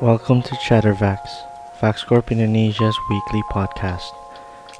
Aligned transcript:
Welcome 0.00 0.42
to 0.42 0.54
Chattervax, 0.54 1.18
Vax 1.80 2.06
Corp 2.06 2.30
Indonesia's 2.30 2.96
weekly 3.10 3.42
podcast, 3.50 4.14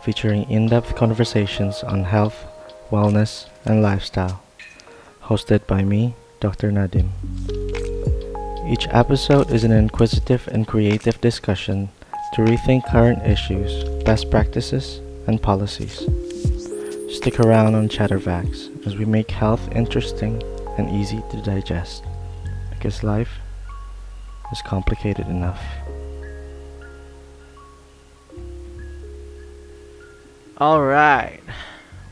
featuring 0.05 0.49
in 0.49 0.69
depth 0.69 0.95
conversations 0.95 1.83
on 1.83 2.05
health, 2.05 2.47
wellness, 2.93 3.47
and 3.65 3.83
lifestyle. 3.83 4.41
Hosted 5.25 5.67
by 5.67 5.83
me, 5.83 6.15
Dr. 6.39 6.71
Nadim. 6.71 7.09
Each 8.71 8.87
episode 8.93 9.51
is 9.51 9.65
an 9.65 9.73
inquisitive 9.73 10.47
and 10.53 10.69
creative 10.69 11.21
discussion 11.21 11.89
to 12.35 12.43
rethink 12.43 12.89
current 12.89 13.27
issues, 13.27 13.83
best 14.05 14.31
practices, 14.31 15.01
and 15.27 15.43
policies. 15.43 15.99
Stick 17.11 17.41
around 17.41 17.75
on 17.75 17.89
Chattervax 17.89 18.87
as 18.87 18.95
we 18.95 19.05
make 19.05 19.33
health 19.33 19.69
interesting 19.73 20.41
and 20.79 20.89
easy 20.89 21.21
to 21.33 21.43
digest. 21.43 22.05
Because 22.71 23.03
life 23.03 23.38
is 24.59 24.63
complicated 24.63 25.31
enough. 25.31 25.63
All 30.59 30.83
right, 30.83 31.39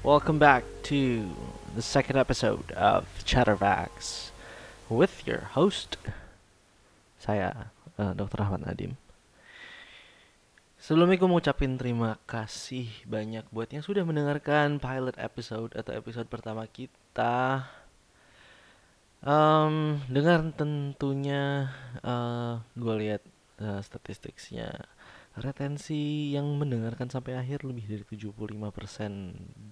welcome 0.06 0.38
back 0.38 0.62
to 0.95 1.27
the 1.74 1.82
second 1.82 2.14
episode 2.14 2.70
of 2.78 3.10
Chattervax 3.27 4.30
with 4.87 5.27
your 5.27 5.51
host, 5.59 5.98
saya 7.18 7.74
uh, 7.98 8.14
Dr. 8.14 8.46
Ahmad 8.46 8.62
Nadim. 8.62 8.95
Sebelumnya 10.78 11.18
gue 11.18 11.26
mau 11.26 11.42
ucapin 11.42 11.74
terima 11.74 12.15
kasih 12.30 12.87
banyak 13.10 13.42
buat 13.51 13.74
yang 13.74 13.82
sudah 13.82 14.06
mendengarkan 14.06 14.78
pilot 14.78 15.18
episode 15.18 15.74
atau 15.74 15.90
episode 15.99 16.30
pertama 16.30 16.62
kita. 16.71 17.66
Um, 19.27 19.99
dengan 20.07 20.55
tentunya 20.55 21.74
uh, 22.07 22.63
gue 22.79 22.95
lihat 23.02 23.27
uh, 23.59 23.83
statistiknya 23.83 24.87
retensi 25.35 26.30
yang 26.30 26.46
mendengarkan 26.55 27.10
sampai 27.10 27.35
akhir 27.35 27.66
lebih 27.66 27.91
dari 27.91 28.05
75% 28.07 28.55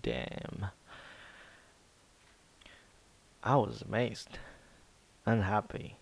damn. 0.02 0.74
I 3.46 3.54
was 3.54 3.86
amazed. 3.86 4.42
And 5.24 5.46
happy 5.46 5.96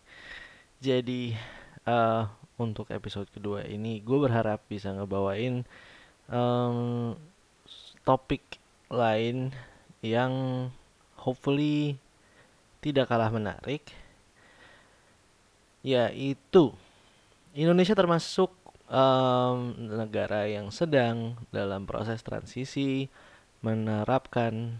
jadi 0.82 1.38
uh, 1.86 2.26
untuk 2.58 2.90
episode 2.90 3.30
kedua 3.30 3.62
ini 3.70 4.02
gue 4.02 4.18
berharap 4.18 4.66
bisa 4.66 4.90
ngebawain 4.90 5.62
um, 6.26 7.14
topik 8.02 8.58
lain 8.90 9.54
yang 10.02 10.66
hopefully 11.14 12.01
tidak 12.82 13.08
kalah 13.08 13.30
menarik 13.30 13.86
yaitu 15.86 16.74
Indonesia 17.54 17.94
termasuk 17.94 18.50
um, 18.88 19.74
negara 19.76 20.46
yang 20.48 20.68
sedang 20.68 21.40
dalam 21.48 21.88
proses 21.88 22.20
transisi 22.20 23.08
menerapkan 23.64 24.78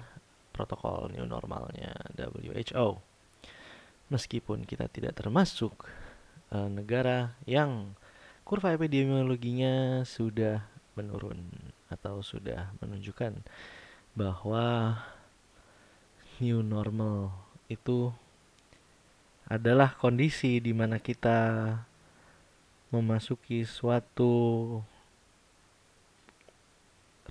protokol 0.53 1.09
new 1.11 1.25
normalnya 1.25 1.97
WHO. 2.17 3.01
Meskipun 4.13 4.69
kita 4.69 4.93
tidak 4.93 5.17
termasuk 5.17 5.89
uh, 6.53 6.69
negara 6.69 7.33
yang 7.49 7.97
kurva 8.45 8.77
epidemiologinya 8.77 10.05
sudah 10.05 10.61
menurun 10.93 11.41
atau 11.89 12.21
sudah 12.21 12.77
menunjukkan 12.85 13.41
bahwa 14.13 14.97
new 16.41 16.61
normal 16.61 17.42
itu 17.75 18.13
adalah 19.49 19.97
kondisi 19.99 20.61
di 20.63 20.73
mana 20.73 20.97
kita 21.01 21.39
memasuki 22.93 23.65
suatu 23.65 24.33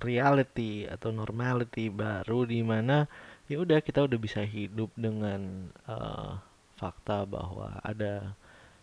reality 0.02 0.84
atau 0.90 1.14
normality 1.14 1.86
baru 1.86 2.42
di 2.42 2.60
mana 2.66 3.06
ya 3.46 3.62
udah 3.62 3.78
kita 3.78 4.02
udah 4.02 4.18
bisa 4.18 4.42
hidup 4.42 4.90
dengan 4.98 5.70
uh, 5.86 6.42
fakta 6.74 7.22
bahwa 7.22 7.78
ada 7.86 8.34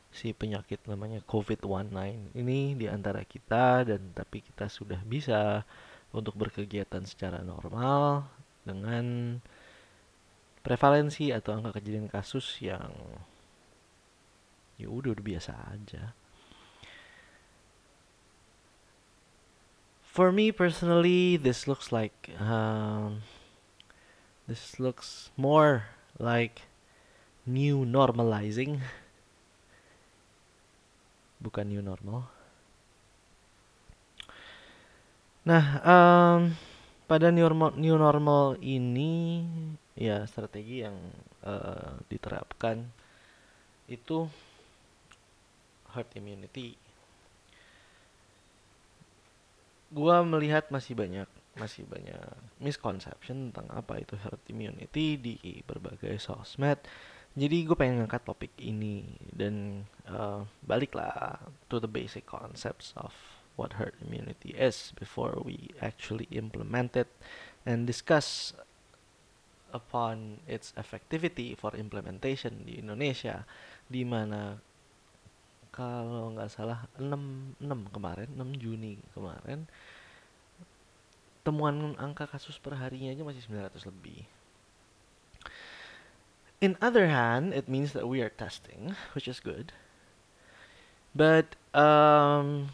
si 0.10 0.34
penyakit 0.34 0.82
namanya 0.90 1.22
COVID-19 1.28 1.94
ini 2.34 2.74
di 2.74 2.88
antara 2.90 3.22
kita 3.28 3.86
dan 3.86 4.16
tapi 4.16 4.42
kita 4.42 4.72
sudah 4.72 4.98
bisa 5.06 5.68
untuk 6.16 6.34
berkegiatan 6.40 7.06
secara 7.06 7.46
normal 7.46 8.26
dengan 8.66 9.38
prevalensi 10.62 11.32
atau 11.32 11.56
angka 11.56 11.80
kejadian 11.80 12.12
kasus 12.12 12.60
yang 12.60 12.92
ya 14.80 14.88
udah 14.88 15.12
biasa 15.16 15.56
aja. 15.76 16.16
For 20.10 20.32
me 20.32 20.52
personally, 20.52 21.38
this 21.38 21.68
looks 21.68 21.92
like 21.96 22.34
um, 22.42 23.24
this 24.48 24.80
looks 24.82 25.32
more 25.40 25.88
like 26.18 26.68
new 27.48 27.88
normalizing, 27.88 28.84
bukan 31.44 31.72
new 31.72 31.80
normal. 31.80 32.28
Nah, 35.48 35.66
um, 35.82 36.40
pada 37.08 37.32
new 37.32 37.48
normal, 37.48 37.74
new 37.80 37.96
normal 37.96 38.60
ini 38.60 39.46
ya 40.00 40.24
strategi 40.24 40.88
yang 40.88 40.96
uh, 41.44 42.00
diterapkan 42.08 42.88
itu 43.92 44.32
herd 45.92 46.08
immunity. 46.16 46.80
Gua 49.92 50.24
melihat 50.24 50.72
masih 50.72 50.96
banyak 50.96 51.28
masih 51.60 51.84
banyak 51.84 52.24
misconception 52.64 53.52
tentang 53.52 53.68
apa 53.76 54.00
itu 54.00 54.16
herd 54.16 54.40
immunity 54.48 55.20
di 55.20 55.36
berbagai 55.68 56.16
sosmed. 56.24 56.80
Jadi 57.36 57.62
gue 57.62 57.78
pengen 57.78 58.02
ngangkat 58.02 58.26
topik 58.26 58.54
ini 58.58 59.06
dan 59.36 59.86
uh, 60.10 60.42
baliklah 60.66 61.38
to 61.70 61.78
the 61.78 61.88
basic 61.88 62.26
concepts 62.26 62.96
of 62.98 63.14
what 63.54 63.78
herd 63.78 63.94
immunity 64.02 64.56
is 64.56 64.96
before 64.98 65.38
we 65.44 65.70
actually 65.84 66.26
implement 66.32 66.98
it 66.98 67.12
and 67.68 67.86
discuss 67.86 68.56
upon 69.72 70.42
its 70.50 70.74
effectivity 70.76 71.58
for 71.58 71.74
implementation 71.78 72.66
di 72.66 72.82
Indonesia 72.82 73.46
di 73.86 74.06
mana 74.06 74.58
kalau 75.70 76.34
nggak 76.34 76.50
salah 76.52 76.86
6, 76.98 77.62
6 77.62 77.96
kemarin 77.96 78.30
6 78.36 78.62
Juni 78.62 79.00
kemarin 79.16 79.70
temuan 81.46 81.96
angka 81.98 82.28
kasus 82.28 82.60
per 82.60 82.76
harinya 82.78 83.10
aja 83.10 83.24
masih 83.24 83.42
900 83.48 83.90
lebih. 83.90 84.28
In 86.60 86.76
other 86.84 87.08
hand 87.08 87.56
it 87.56 87.72
means 87.72 87.96
that 87.96 88.06
we 88.06 88.20
are 88.20 88.30
testing 88.30 88.94
which 89.16 89.26
is 89.26 89.40
good. 89.40 89.72
But 91.16 91.58
um, 91.74 92.70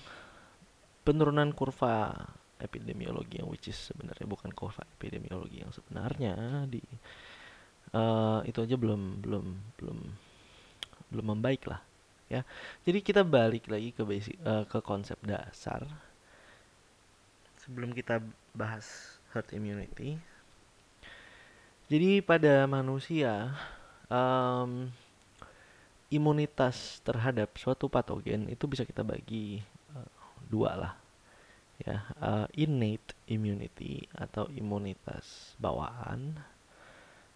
penurunan 1.05 1.53
kurva 1.55 2.34
epidemiologi 2.59 3.43
yang 3.43 3.51
which 3.51 3.67
is 3.67 3.75
sebenarnya 3.75 4.23
bukan 4.23 4.51
kurva 4.55 4.87
epidemiologi 4.95 5.59
yang 5.59 5.71
sebenarnya 5.75 6.63
di 6.71 6.79
uh, 7.91 8.39
itu 8.47 8.59
aja 8.63 8.75
belum 8.79 9.19
belum 9.19 9.45
belum 9.79 9.99
belum 11.11 11.25
membaik 11.35 11.67
lah 11.67 11.83
ya. 12.31 12.41
Jadi 12.87 12.99
kita 13.05 13.21
balik 13.21 13.69
lagi 13.69 13.93
ke 13.93 14.01
basic 14.01 14.35
uh, 14.41 14.65
ke 14.65 14.79
konsep 14.81 15.19
dasar. 15.21 15.85
Sebelum 17.61 17.93
kita 17.93 18.21
bahas 18.53 19.17
herd 19.33 19.49
immunity. 19.53 20.17
Jadi 21.85 22.21
pada 22.25 22.65
manusia 22.65 23.53
um, 24.09 24.89
imunitas 26.09 27.01
terhadap 27.05 27.53
suatu 27.57 27.85
patogen 27.85 28.49
itu 28.49 28.65
bisa 28.65 28.85
kita 28.85 29.05
bagi 29.05 29.61
uh, 29.93 30.09
dua 30.49 30.71
lah 30.73 31.04
ya 31.81 32.07
uh, 32.23 32.47
innate 32.55 33.15
immunity 33.27 34.07
atau 34.15 34.47
imunitas 34.55 35.57
bawaan 35.59 36.39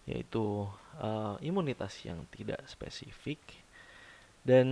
yaitu 0.08 0.66
uh, 0.98 1.36
imunitas 1.44 1.94
yang 2.02 2.24
tidak 2.32 2.58
spesifik. 2.66 3.38
Dan 4.40 4.68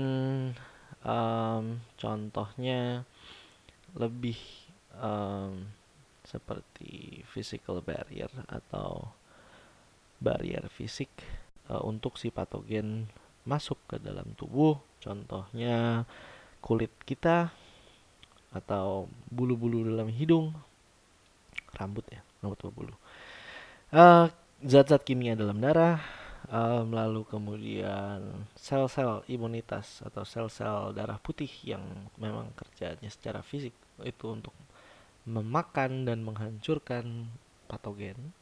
um, 1.05 1.79
contohnya 2.01 3.05
lebih 3.95 4.41
um, 4.97 5.69
seperti 6.25 7.23
physical 7.29 7.85
barrier 7.85 8.33
atau 8.49 9.13
barrier 10.19 10.67
fisik 10.73 11.13
uh, 11.71 11.85
untuk 11.85 12.19
si 12.19 12.33
patogen 12.33 13.07
masuk 13.47 13.79
ke 13.87 13.97
dalam 14.01 14.35
tubuh. 14.35 14.81
Contohnya 14.99 16.09
kulit 16.59 16.91
kita 17.07 17.55
atau 18.53 19.07
bulu-bulu 19.29 19.85
dalam 19.85 20.09
hidung 20.09 20.57
rambut 21.77 22.05
ya 22.09 22.21
rambut 22.41 22.59
atau 22.59 22.73
bulu 22.73 22.95
uh, 23.93 24.27
zat-zat 24.65 25.05
kimia 25.05 25.37
dalam 25.37 25.61
darah 25.61 26.01
um, 26.49 26.89
lalu 26.91 27.23
kemudian 27.29 28.25
sel-sel 28.57 29.23
imunitas 29.29 30.01
atau 30.05 30.25
sel-sel 30.25 30.97
darah 30.97 31.21
putih 31.21 31.51
yang 31.65 31.83
memang 32.17 32.51
kerjanya 32.57 33.09
secara 33.13 33.45
fisik 33.45 33.73
itu 34.03 34.27
untuk 34.27 34.55
memakan 35.29 36.09
dan 36.09 36.25
menghancurkan 36.25 37.29
patogen. 37.69 38.33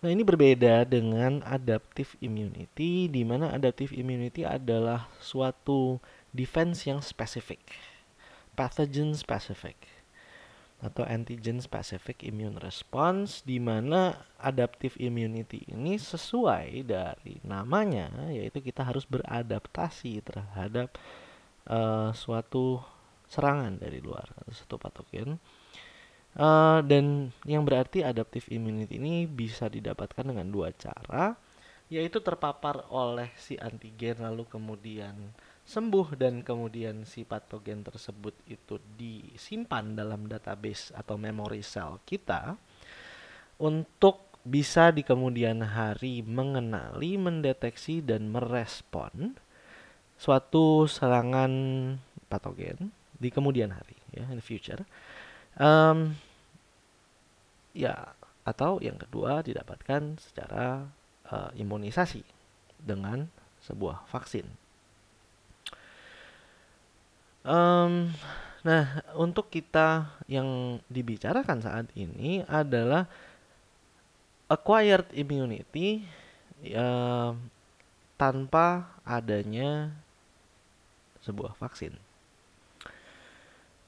Nah, 0.00 0.08
ini 0.08 0.24
berbeda 0.24 0.88
dengan 0.88 1.44
adaptive 1.44 2.16
immunity 2.24 3.04
di 3.04 3.20
mana 3.20 3.52
adaptive 3.52 3.92
immunity 3.92 4.48
adalah 4.48 5.12
suatu 5.20 6.00
defense 6.32 6.88
yang 6.88 7.04
spesifik. 7.04 7.60
Pathogen 8.60 9.16
specific 9.16 9.88
atau 10.84 11.00
antigen 11.08 11.64
specific 11.64 12.20
immune 12.20 12.60
response 12.60 13.40
di 13.40 13.56
mana 13.56 14.20
adaptive 14.36 15.00
immunity 15.00 15.64
ini 15.72 15.96
sesuai 15.96 16.84
dari 16.84 17.40
namanya 17.40 18.12
yaitu 18.28 18.60
kita 18.60 18.84
harus 18.84 19.08
beradaptasi 19.08 20.20
terhadap 20.20 20.92
uh, 21.72 22.12
suatu 22.12 22.84
serangan 23.32 23.80
dari 23.80 24.04
luar 24.04 24.28
atau 24.44 24.52
satu 24.52 24.76
patogen. 24.76 25.40
Uh, 26.36 26.84
dan 26.84 27.32
yang 27.48 27.64
berarti 27.64 28.04
adaptive 28.04 28.44
immunity 28.52 29.00
ini 29.00 29.24
bisa 29.24 29.72
didapatkan 29.72 30.20
dengan 30.20 30.52
dua 30.52 30.68
cara 30.76 31.32
yaitu 31.90 32.20
terpapar 32.20 32.86
oleh 32.92 33.32
si 33.40 33.56
antigen 33.56 34.20
lalu 34.20 34.46
kemudian 34.46 35.16
sembuh 35.70 36.18
dan 36.18 36.42
kemudian 36.42 37.06
si 37.06 37.22
patogen 37.22 37.86
tersebut 37.86 38.34
itu 38.50 38.82
disimpan 38.98 39.94
dalam 39.94 40.26
database 40.26 40.90
atau 40.90 41.14
memory 41.14 41.62
cell 41.62 42.02
kita 42.02 42.58
untuk 43.62 44.34
bisa 44.42 44.90
di 44.90 45.06
kemudian 45.06 45.62
hari 45.62 46.26
mengenali, 46.26 47.14
mendeteksi 47.14 48.02
dan 48.02 48.34
merespon 48.34 49.38
suatu 50.18 50.90
serangan 50.90 51.52
patogen 52.26 52.90
di 53.20 53.30
kemudian 53.30 53.70
hari 53.70 53.94
ya 54.10 54.26
in 54.26 54.40
the 54.40 54.44
future. 54.44 54.82
Um, 55.54 56.18
ya 57.76 58.16
atau 58.42 58.82
yang 58.82 58.98
kedua 58.98 59.46
didapatkan 59.46 60.18
secara 60.18 60.88
uh, 61.30 61.50
imunisasi 61.54 62.24
dengan 62.80 63.30
sebuah 63.62 64.08
vaksin. 64.08 64.48
Um, 67.40 68.12
nah, 68.60 69.00
untuk 69.16 69.48
kita 69.48 70.12
yang 70.28 70.80
dibicarakan 70.92 71.64
saat 71.64 71.86
ini 71.96 72.44
adalah 72.44 73.08
acquired 74.50 75.08
immunity 75.16 76.04
tanpa 78.20 78.92
adanya 79.06 79.88
sebuah 81.24 81.56
vaksin. 81.56 81.96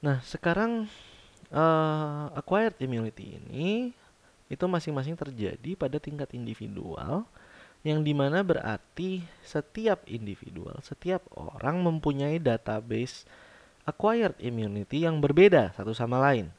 Nah, 0.01 0.17
sekarang 0.25 0.89
uh, 1.53 2.33
acquired 2.33 2.73
immunity 2.81 3.37
ini 3.37 3.93
itu 4.49 4.65
masing-masing 4.65 5.13
terjadi 5.13 5.77
pada 5.77 6.01
tingkat 6.01 6.33
individual 6.33 7.25
yang 7.83 7.99
di 8.01 8.15
mana 8.15 8.41
berarti 8.41 9.21
setiap 9.43 10.07
individual, 10.07 10.79
setiap 10.79 11.23
orang 11.35 11.83
mempunyai 11.83 12.39
database 12.39 13.27
acquired 13.83 14.35
immunity 14.39 15.03
yang 15.03 15.19
berbeda 15.19 15.75
satu 15.75 15.91
sama 15.91 16.19
lain. 16.19 16.51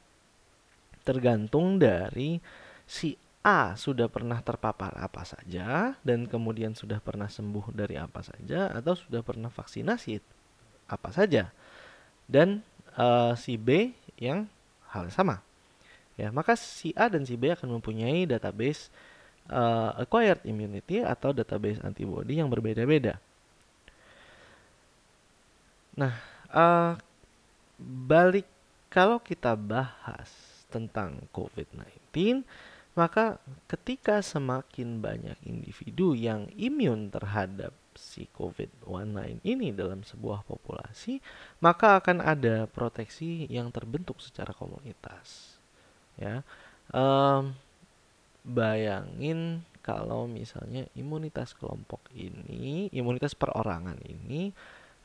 Tergantung 1.05 1.77
dari 1.77 2.41
si 2.85 3.17
A 3.45 3.77
sudah 3.77 4.09
pernah 4.09 4.41
terpapar 4.41 4.97
apa 4.97 5.21
saja 5.21 5.93
dan 6.01 6.25
kemudian 6.25 6.73
sudah 6.73 6.97
pernah 6.97 7.29
sembuh 7.29 7.69
dari 7.69 7.93
apa 7.93 8.25
saja 8.25 8.73
atau 8.73 8.97
sudah 8.97 9.21
pernah 9.21 9.53
vaksinasi 9.53 10.17
apa 10.89 11.09
saja. 11.13 11.53
Dan 12.25 12.65
uh, 12.97 13.37
si 13.37 13.57
B 13.61 13.93
yang 14.17 14.49
hal 14.89 15.13
sama. 15.13 15.45
Ya, 16.17 16.31
maka 16.33 16.57
si 16.57 16.95
A 16.97 17.11
dan 17.11 17.27
si 17.27 17.37
B 17.37 17.53
akan 17.53 17.77
mempunyai 17.77 18.25
database 18.25 18.89
uh, 19.51 19.93
acquired 19.99 20.41
immunity 20.47 21.03
atau 21.03 21.35
database 21.35 21.77
antibody 21.83 22.39
yang 22.41 22.49
berbeda-beda. 22.49 23.19
Nah, 25.95 26.17
uh, 26.49 26.97
balik 27.79 28.47
kalau 28.87 29.19
kita 29.19 29.55
bahas 29.59 30.29
tentang 30.71 31.27
COVID-19, 31.35 32.43
maka 32.95 33.39
ketika 33.67 34.23
semakin 34.23 35.03
banyak 35.03 35.35
individu 35.43 36.15
yang 36.15 36.47
imun 36.55 37.11
terhadap 37.11 37.75
si 37.95 38.27
COVID-19 38.35 39.43
ini 39.43 39.71
dalam 39.75 40.03
sebuah 40.03 40.47
populasi, 40.47 41.19
maka 41.59 41.99
akan 41.99 42.23
ada 42.23 42.67
proteksi 42.71 43.47
yang 43.51 43.71
terbentuk 43.71 44.19
secara 44.23 44.55
komunitas. 44.55 45.59
Ya, 46.15 46.47
um, 46.95 47.51
bayangin 48.47 49.63
kalau 49.83 50.27
misalnya 50.31 50.87
imunitas 50.95 51.51
kelompok 51.51 51.99
ini, 52.15 52.87
imunitas 52.95 53.35
perorangan 53.35 53.99
ini 54.07 54.55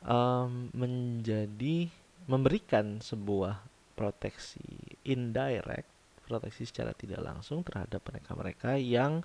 um, 0.07 0.71
menjadi 0.71 1.91
memberikan 2.29 3.01
sebuah 3.01 3.61
proteksi 3.97 4.61
indirect, 5.05 5.89
proteksi 6.25 6.65
secara 6.65 6.93
tidak 6.93 7.21
langsung 7.21 7.61
terhadap 7.61 8.01
mereka-mereka 8.05 8.77
yang 8.77 9.21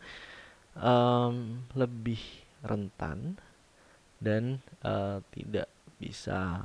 um, 0.76 1.64
lebih 1.72 2.20
rentan 2.64 3.36
dan 4.20 4.60
uh, 4.84 5.20
tidak 5.32 5.68
bisa 5.96 6.60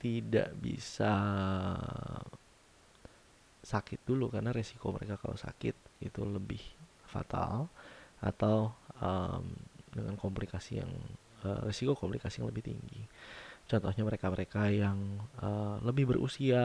tidak 0.00 0.52
bisa 0.60 1.12
sakit 3.66 4.00
dulu 4.06 4.30
karena 4.30 4.54
resiko 4.54 4.94
mereka 4.94 5.18
kalau 5.18 5.34
sakit 5.34 5.74
itu 6.04 6.22
lebih 6.22 6.60
fatal 7.08 7.66
atau 8.22 8.70
um, 9.00 9.42
dengan 9.90 10.14
komplikasi 10.14 10.84
yang 10.84 10.92
uh, 11.44 11.60
resiko 11.66 11.98
komplikasi 11.98 12.40
yang 12.40 12.48
lebih 12.48 12.64
tinggi. 12.70 13.02
Contohnya 13.66 14.06
mereka-mereka 14.06 14.70
yang 14.70 15.20
uh, 15.42 15.82
lebih 15.82 16.06
berusia 16.08 16.62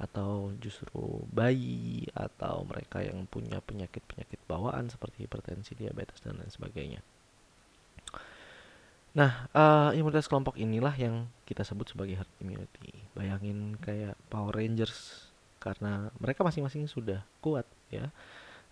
atau 0.00 0.56
justru 0.56 1.28
bayi 1.28 2.08
atau 2.16 2.64
mereka 2.64 3.04
yang 3.04 3.28
punya 3.28 3.60
penyakit-penyakit 3.60 4.40
bawaan 4.48 4.88
seperti 4.88 5.28
hipertensi, 5.28 5.76
diabetes 5.76 6.24
dan 6.24 6.40
lain 6.40 6.48
sebagainya. 6.48 7.04
Nah, 9.12 9.50
uh, 9.52 9.90
imunitas 9.92 10.30
kelompok 10.30 10.56
inilah 10.56 10.96
yang 10.96 11.28
kita 11.44 11.66
sebut 11.66 11.92
sebagai 11.92 12.16
herd 12.16 12.32
immunity. 12.40 12.96
Bayangin 13.12 13.76
kayak 13.76 14.16
Power 14.32 14.56
Rangers 14.56 15.28
karena 15.60 16.08
mereka 16.16 16.40
masing-masing 16.40 16.88
sudah 16.88 17.20
kuat 17.44 17.68
ya 17.92 18.08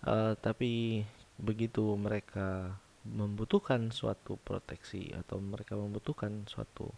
uh, 0.08 0.32
tapi 0.40 1.04
begitu 1.36 1.84
mereka 1.94 2.74
membutuhkan 3.06 3.94
suatu 3.94 4.36
proteksi 4.42 5.14
atau 5.14 5.38
mereka 5.38 5.78
membutuhkan 5.78 6.44
suatu 6.50 6.90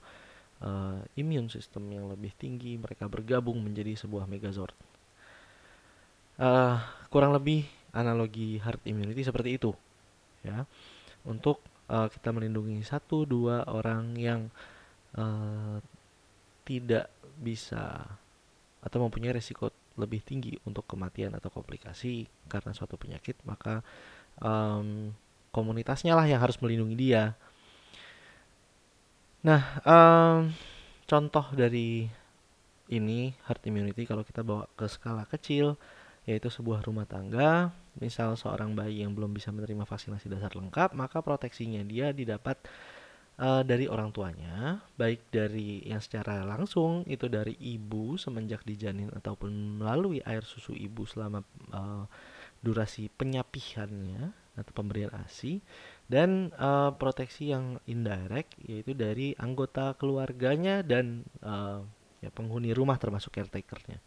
uh, 0.64 1.00
immune 1.16 1.52
system 1.52 1.88
yang 1.92 2.09
lebih 2.09 2.33
tinggi 2.37 2.76
mereka 2.80 3.07
bergabung 3.07 3.61
menjadi 3.61 3.97
sebuah 3.97 4.25
megazord. 4.28 4.75
Uh, 6.40 6.80
kurang 7.12 7.37
lebih 7.37 7.69
analogi 7.92 8.57
herd 8.57 8.80
immunity 8.88 9.21
seperti 9.21 9.61
itu 9.61 9.76
ya. 10.40 10.64
Untuk 11.28 11.61
uh, 11.92 12.09
kita 12.09 12.33
melindungi 12.33 12.80
satu 12.80 13.28
dua 13.28 13.69
orang 13.69 14.16
yang 14.16 14.49
uh, 15.21 15.76
tidak 16.64 17.12
bisa 17.40 18.04
atau 18.80 18.99
mempunyai 19.04 19.37
resiko 19.37 19.69
lebih 20.00 20.25
tinggi 20.25 20.57
untuk 20.64 20.88
kematian 20.88 21.37
atau 21.37 21.52
komplikasi 21.52 22.25
karena 22.49 22.73
suatu 22.73 22.97
penyakit 22.97 23.37
maka 23.45 23.85
um, 24.40 25.12
komunitasnya 25.50 26.14
lah 26.14 26.26
yang 26.26 26.42
harus 26.42 26.59
melindungi 26.62 26.97
dia. 26.97 27.35
Nah 29.47 29.62
um, 29.85 30.50
contoh 31.07 31.47
dari 31.54 32.07
ini 32.90 33.30
herd 33.47 33.62
immunity 33.66 34.02
kalau 34.07 34.26
kita 34.26 34.42
bawa 34.42 34.66
ke 34.75 34.87
skala 34.90 35.26
kecil 35.26 35.78
yaitu 36.28 36.52
sebuah 36.52 36.85
rumah 36.85 37.09
tangga 37.09 37.73
misal 37.99 38.37
seorang 38.37 38.76
bayi 38.76 39.02
yang 39.02 39.16
belum 39.16 39.33
bisa 39.33 39.50
menerima 39.50 39.88
vaksinasi 39.88 40.28
dasar 40.30 40.52
lengkap 40.52 40.92
maka 40.92 41.25
proteksinya 41.25 41.80
dia 41.87 42.12
didapat 42.12 42.61
uh, 43.40 43.62
dari 43.64 43.88
orang 43.88 44.12
tuanya, 44.12 44.85
baik 44.95 45.33
dari 45.33 45.80
yang 45.88 45.99
secara 45.99 46.45
langsung 46.45 47.02
itu 47.09 47.26
dari 47.26 47.57
ibu 47.57 48.21
semenjak 48.21 48.62
dijanin 48.69 49.09
ataupun 49.11 49.80
melalui 49.80 50.21
air 50.23 50.45
susu 50.45 50.76
ibu 50.76 51.09
selama 51.09 51.40
uh, 51.73 52.04
durasi 52.61 53.09
penyapihannya 53.09 54.37
atau 54.59 54.73
pemberian 54.75 55.11
ASI 55.14 55.62
dan 56.11 56.50
uh, 56.59 56.90
proteksi 56.99 57.54
yang 57.54 57.78
indirect 57.87 58.59
yaitu 58.66 58.99
dari 58.99 59.33
anggota 59.38 59.95
keluarganya 59.95 60.83
dan 60.83 61.23
uh, 61.47 61.87
ya 62.21 62.28
penghuni 62.35 62.75
rumah 62.75 62.99
termasuk 63.00 63.33
caretakernya. 63.33 63.99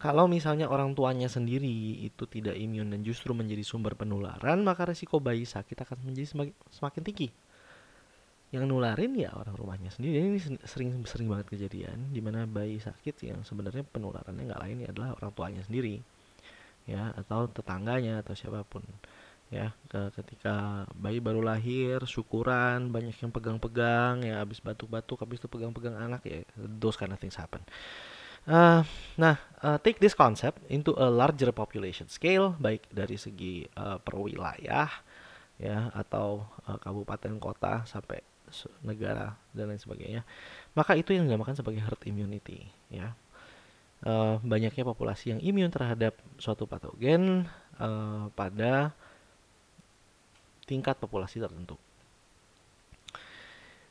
kalau 0.00 0.24
misalnya 0.24 0.64
orang 0.64 0.96
tuanya 0.96 1.28
sendiri 1.28 2.00
itu 2.08 2.24
tidak 2.24 2.56
imun 2.56 2.88
dan 2.88 3.04
justru 3.04 3.36
menjadi 3.36 3.60
sumber 3.60 3.92
penularan, 4.00 4.64
maka 4.64 4.88
risiko 4.88 5.20
bayi 5.20 5.44
sakit 5.44 5.76
akan 5.76 6.08
menjadi 6.08 6.40
semakin, 6.72 7.04
tinggi. 7.04 7.28
Yang 8.48 8.64
nularin 8.64 9.12
ya 9.12 9.28
orang 9.36 9.52
rumahnya 9.52 9.92
sendiri. 9.92 10.24
Ini 10.24 10.64
sering 10.64 11.04
sering 11.04 11.28
banget 11.28 11.52
kejadian 11.52 12.16
di 12.16 12.24
mana 12.24 12.48
bayi 12.48 12.80
sakit 12.80 13.28
yang 13.28 13.44
sebenarnya 13.44 13.84
penularannya 13.84 14.48
nggak 14.48 14.62
lain 14.64 14.76
adalah 14.88 15.20
orang 15.20 15.36
tuanya 15.36 15.62
sendiri, 15.68 16.00
ya 16.88 17.12
atau 17.16 17.48
tetangganya 17.50 18.20
atau 18.24 18.32
siapa 18.32 18.64
pun 18.64 18.84
ya. 19.50 19.74
Ketika 19.90 20.86
bayi 20.94 21.18
baru 21.18 21.42
lahir 21.42 22.00
syukuran 22.06 22.94
banyak 22.94 23.18
yang 23.18 23.34
pegang-pegang 23.34 24.22
ya 24.24 24.40
habis 24.40 24.62
batuk-batuk 24.62 25.20
habis 25.20 25.42
itu 25.42 25.50
pegang-pegang 25.50 25.98
anak 25.98 26.22
ya 26.24 26.40
those 26.56 26.94
kind 26.96 27.10
of 27.10 27.18
things 27.18 27.36
happen. 27.36 27.60
Uh, 28.48 28.80
nah 29.20 29.36
uh, 29.60 29.76
take 29.76 30.00
this 30.00 30.16
concept 30.16 30.64
into 30.72 30.96
a 30.96 31.12
larger 31.12 31.52
population 31.52 32.08
scale 32.08 32.56
baik 32.56 32.88
dari 32.88 33.20
segi 33.20 33.68
uh, 33.76 34.00
perwilayah 34.00 34.88
ya 35.60 35.92
atau 35.92 36.48
uh, 36.64 36.80
kabupaten 36.80 37.36
kota 37.36 37.84
sampai 37.84 38.24
negara 38.82 39.36
dan 39.52 39.70
lain 39.70 39.78
sebagainya. 39.78 40.22
Maka 40.72 40.96
itu 40.96 41.12
yang 41.12 41.28
dinamakan 41.28 41.54
sebagai 41.54 41.84
herd 41.84 42.00
immunity 42.08 42.66
ya 42.88 43.12
uh, 44.04 44.40
banyaknya 44.40 44.84
populasi 44.84 45.36
yang 45.36 45.40
imun 45.40 45.70
terhadap 45.72 46.16
suatu 46.40 46.64
patogen 46.64 47.48
uh, 47.76 48.28
pada 48.32 48.92
tingkat 50.64 50.96
populasi 50.96 51.42
tertentu. 51.42 51.74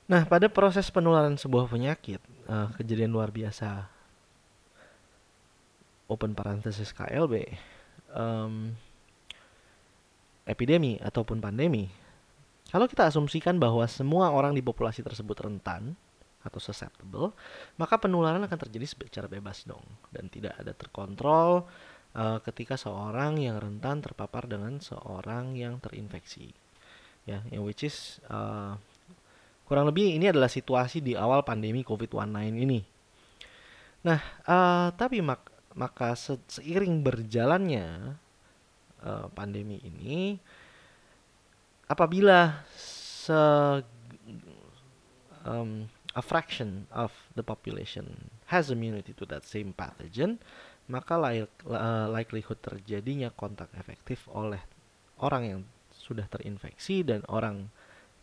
Nah, 0.10 0.26
pada 0.26 0.50
proses 0.50 0.90
penularan 0.90 1.38
sebuah 1.38 1.70
penyakit, 1.70 2.18
uh, 2.50 2.74
kejadian 2.82 3.14
luar 3.14 3.30
biasa, 3.30 3.86
open 6.10 6.34
parenthesis 6.34 6.90
KLB, 6.90 7.46
um, 8.18 8.74
epidemi 10.50 10.98
ataupun 10.98 11.38
pandemi, 11.38 11.94
kalau 12.74 12.90
kita 12.90 13.06
asumsikan 13.06 13.62
bahwa 13.62 13.86
semua 13.86 14.34
orang 14.34 14.58
di 14.58 14.66
populasi 14.66 15.06
tersebut 15.06 15.38
rentan 15.42 15.94
atau 16.50 16.58
susceptible, 16.58 17.32
maka 17.78 18.02
penularan 18.02 18.42
akan 18.44 18.60
terjadi 18.66 18.86
secara 18.90 19.30
bebas 19.30 19.64
dong 19.70 19.86
dan 20.10 20.28
tidak 20.28 20.58
ada 20.58 20.74
terkontrol 20.74 21.70
uh, 22.18 22.42
ketika 22.42 22.74
seorang 22.76 23.38
yang 23.38 23.62
rentan 23.62 24.02
terpapar 24.02 24.50
dengan 24.50 24.82
seorang 24.82 25.54
yang 25.54 25.78
terinfeksi 25.78 26.50
ya 27.30 27.46
yang 27.54 27.62
which 27.62 27.86
is 27.86 28.18
uh, 28.34 28.74
kurang 29.70 29.86
lebih 29.86 30.18
ini 30.18 30.34
adalah 30.34 30.50
situasi 30.50 31.06
di 31.06 31.14
awal 31.14 31.46
pandemi 31.46 31.86
COVID-19 31.86 32.58
ini. 32.58 32.82
Nah, 34.02 34.18
uh, 34.50 34.90
tapi 34.98 35.22
mak 35.22 35.46
maka 35.78 36.18
se 36.18 36.34
seiring 36.50 37.06
berjalannya 37.06 38.18
uh, 39.06 39.30
pandemi 39.38 39.78
ini, 39.86 40.42
apabila 41.86 42.66
se 42.74 43.38
um, 45.46 45.86
a 46.18 46.24
fraction 46.26 46.90
of 46.90 47.14
the 47.38 47.46
population 47.46 48.34
has 48.50 48.74
immunity 48.74 49.14
to 49.14 49.26
that 49.30 49.46
same 49.46 49.74
pathogen, 49.78 50.42
maka 50.90 51.22
uh, 51.22 52.10
likelihood 52.10 52.58
terjadinya 52.66 53.30
kontak 53.30 53.70
efektif 53.78 54.26
oleh 54.34 54.62
orang 55.22 55.44
yang 55.46 55.62
sudah 55.94 56.26
terinfeksi 56.26 57.06
dan 57.06 57.22
orang 57.30 57.70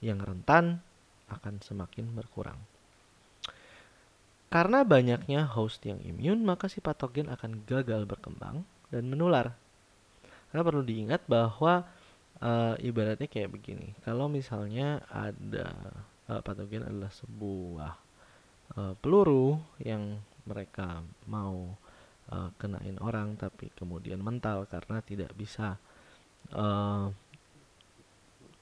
yang 0.02 0.18
rentan 0.18 0.82
akan 1.30 1.62
semakin 1.62 2.10
berkurang. 2.10 2.58
Karena 4.46 4.86
banyaknya 4.86 5.46
host 5.46 5.82
yang 5.86 5.98
imun, 6.02 6.46
maka 6.46 6.70
si 6.70 6.78
patogen 6.78 7.30
akan 7.30 7.66
gagal 7.66 8.06
berkembang 8.06 8.62
dan 8.94 9.04
menular. 9.10 9.54
Karena 10.50 10.62
perlu 10.62 10.86
diingat 10.86 11.26
bahwa 11.26 11.82
e, 12.38 12.50
ibaratnya 12.86 13.26
kayak 13.26 13.50
begini. 13.50 13.98
Kalau 14.06 14.30
misalnya 14.30 15.02
ada 15.10 15.74
e, 16.26 16.32
patogen 16.42 16.86
adalah 16.86 17.10
sebuah 17.10 17.92
e, 18.74 18.80
peluru 18.98 19.58
yang 19.82 20.18
mereka 20.46 21.02
mau 21.26 21.74
e, 22.30 22.36
kenain 22.60 22.98
orang 23.02 23.34
tapi 23.38 23.70
kemudian 23.74 24.22
mental 24.22 24.66
karena 24.68 25.02
tidak 25.02 25.32
bisa 25.34 25.78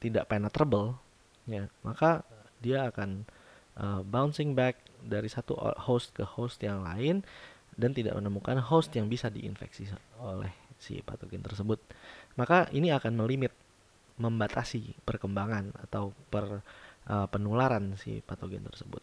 tidak 0.01 0.25
penetrable 0.25 0.97
ya. 1.45 1.69
Maka 1.85 2.25
dia 2.65 2.89
akan 2.89 3.29
uh, 3.77 4.01
bouncing 4.05 4.57
back 4.57 4.81
dari 5.05 5.29
satu 5.29 5.57
host 5.85 6.17
ke 6.17 6.25
host 6.25 6.61
yang 6.65 6.81
lain 6.85 7.21
dan 7.77 7.93
tidak 7.93 8.17
menemukan 8.17 8.61
host 8.63 8.95
yang 8.97 9.11
bisa 9.11 9.29
diinfeksi 9.29 9.91
oleh 10.23 10.53
si 10.81 11.01
patogen 11.05 11.45
tersebut. 11.45 11.81
Maka 12.39 12.71
ini 12.73 12.93
akan 12.93 13.17
melimit 13.19 13.53
membatasi 14.15 14.95
perkembangan 15.03 15.75
atau 15.83 16.15
per 16.31 16.63
uh, 17.09 17.27
penularan 17.29 17.97
si 18.01 18.21
patogen 18.25 18.65
tersebut 18.67 19.03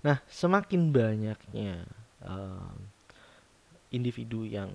nah 0.00 0.20
semakin 0.28 0.92
banyaknya 0.92 1.84
uh, 2.24 2.72
individu 3.92 4.46
yang 4.46 4.70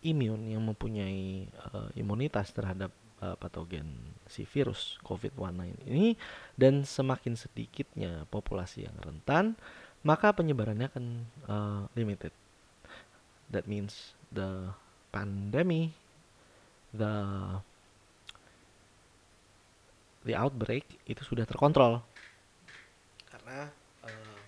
imun 0.00 0.48
yang 0.48 0.64
mempunyai 0.64 1.46
uh, 1.70 1.92
imunitas 1.92 2.50
terhadap 2.56 2.90
uh, 3.20 3.36
patogen 3.36 3.86
si 4.26 4.48
virus 4.48 4.96
COVID-19 5.04 5.84
ini 5.86 6.16
dan 6.56 6.82
semakin 6.82 7.36
sedikitnya 7.36 8.24
populasi 8.32 8.88
yang 8.88 8.96
rentan, 9.04 9.54
maka 10.00 10.32
penyebarannya 10.32 10.88
akan 10.88 11.06
uh, 11.46 11.82
limited. 11.92 12.32
That 13.52 13.68
means 13.68 14.16
the 14.32 14.72
pandemic, 15.12 15.92
the 16.94 17.12
the 20.26 20.36
outbreak 20.36 20.86
itu 21.08 21.22
sudah 21.24 21.46
terkontrol. 21.48 22.04
Karena 23.28 23.68
uh, 24.04 24.40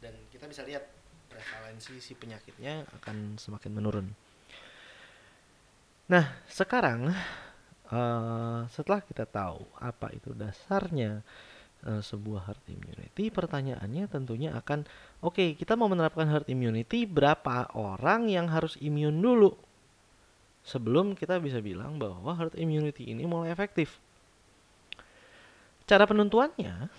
dan 0.00 0.14
kita 0.32 0.48
bisa 0.48 0.62
lihat 0.64 0.84
prevalensi 1.28 2.00
si 2.00 2.16
penyakitnya 2.16 2.88
akan 3.02 3.36
semakin 3.36 3.72
menurun. 3.74 4.06
Nah, 6.08 6.24
sekarang 6.48 7.12
Uh, 7.88 8.68
setelah 8.68 9.00
kita 9.00 9.24
tahu 9.24 9.64
apa 9.80 10.12
itu 10.12 10.36
dasarnya 10.36 11.24
uh, 11.88 12.04
sebuah 12.04 12.44
herd 12.44 12.60
immunity, 12.68 13.32
pertanyaannya 13.32 14.04
tentunya 14.12 14.52
akan, 14.52 14.84
oke 15.24 15.40
okay, 15.40 15.48
kita 15.56 15.72
mau 15.72 15.88
menerapkan 15.88 16.28
herd 16.28 16.44
immunity, 16.52 17.08
berapa 17.08 17.72
orang 17.72 18.28
yang 18.28 18.44
harus 18.52 18.76
imun 18.84 19.16
dulu 19.24 19.56
sebelum 20.68 21.16
kita 21.16 21.40
bisa 21.40 21.64
bilang 21.64 21.96
bahwa 21.96 22.36
herd 22.36 22.60
immunity 22.60 23.08
ini 23.08 23.24
mulai 23.24 23.56
efektif. 23.56 23.96
Cara 25.88 26.04
penentuannya 26.04 26.92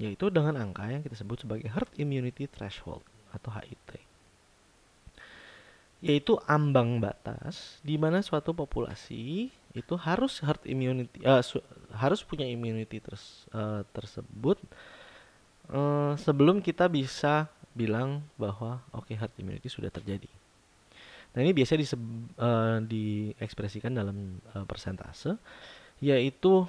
yaitu 0.00 0.32
dengan 0.32 0.56
angka 0.56 0.88
yang 0.88 1.04
kita 1.04 1.18
sebut 1.18 1.44
sebagai 1.44 1.68
herd 1.68 1.90
immunity 2.00 2.48
threshold 2.48 3.04
atau 3.34 3.52
HIT 3.52 4.00
yaitu 6.00 6.40
ambang 6.48 6.96
batas 6.96 7.76
di 7.84 8.00
mana 8.00 8.24
suatu 8.24 8.56
populasi 8.56 9.52
itu 9.76 9.94
harus 10.00 10.40
herd 10.40 10.64
immunity 10.64 11.20
uh, 11.28 11.44
harus 11.92 12.24
punya 12.24 12.48
immunity 12.48 13.04
terus 13.04 13.44
uh, 13.52 13.84
tersebut 13.92 14.56
uh, 15.68 16.16
sebelum 16.16 16.64
kita 16.64 16.88
bisa 16.88 17.52
bilang 17.76 18.24
bahwa 18.40 18.80
oke 18.96 19.12
okay, 19.12 19.14
herd 19.14 19.30
immunity 19.38 19.70
sudah 19.70 19.92
terjadi. 19.92 20.26
Nah 21.30 21.46
ini 21.46 21.54
biasa 21.54 21.78
diseb, 21.78 22.02
uh, 22.40 22.82
diekspresikan 22.82 23.94
dalam 23.94 24.42
uh, 24.56 24.66
persentase 24.66 25.38
yaitu 26.02 26.66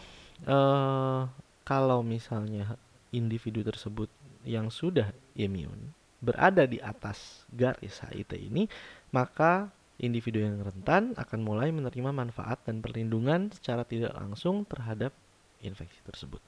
uh, 0.47 1.27
kalau 1.65 1.99
misalnya 2.01 2.77
individu 3.11 3.61
tersebut 3.61 4.07
yang 4.47 4.73
sudah 4.73 5.13
imun 5.37 5.93
berada 6.21 6.69
di 6.69 6.77
atas 6.77 7.43
garis 7.49 7.97
HIT 8.05 8.37
ini, 8.37 8.69
maka 9.09 9.73
individu 9.97 10.41
yang 10.41 10.61
rentan 10.61 11.17
akan 11.17 11.39
mulai 11.41 11.73
menerima 11.73 12.13
manfaat 12.13 12.61
dan 12.65 12.81
perlindungan 12.81 13.49
secara 13.53 13.81
tidak 13.85 14.13
langsung 14.13 14.65
terhadap 14.69 15.13
infeksi 15.61 15.97
tersebut. 16.05 16.41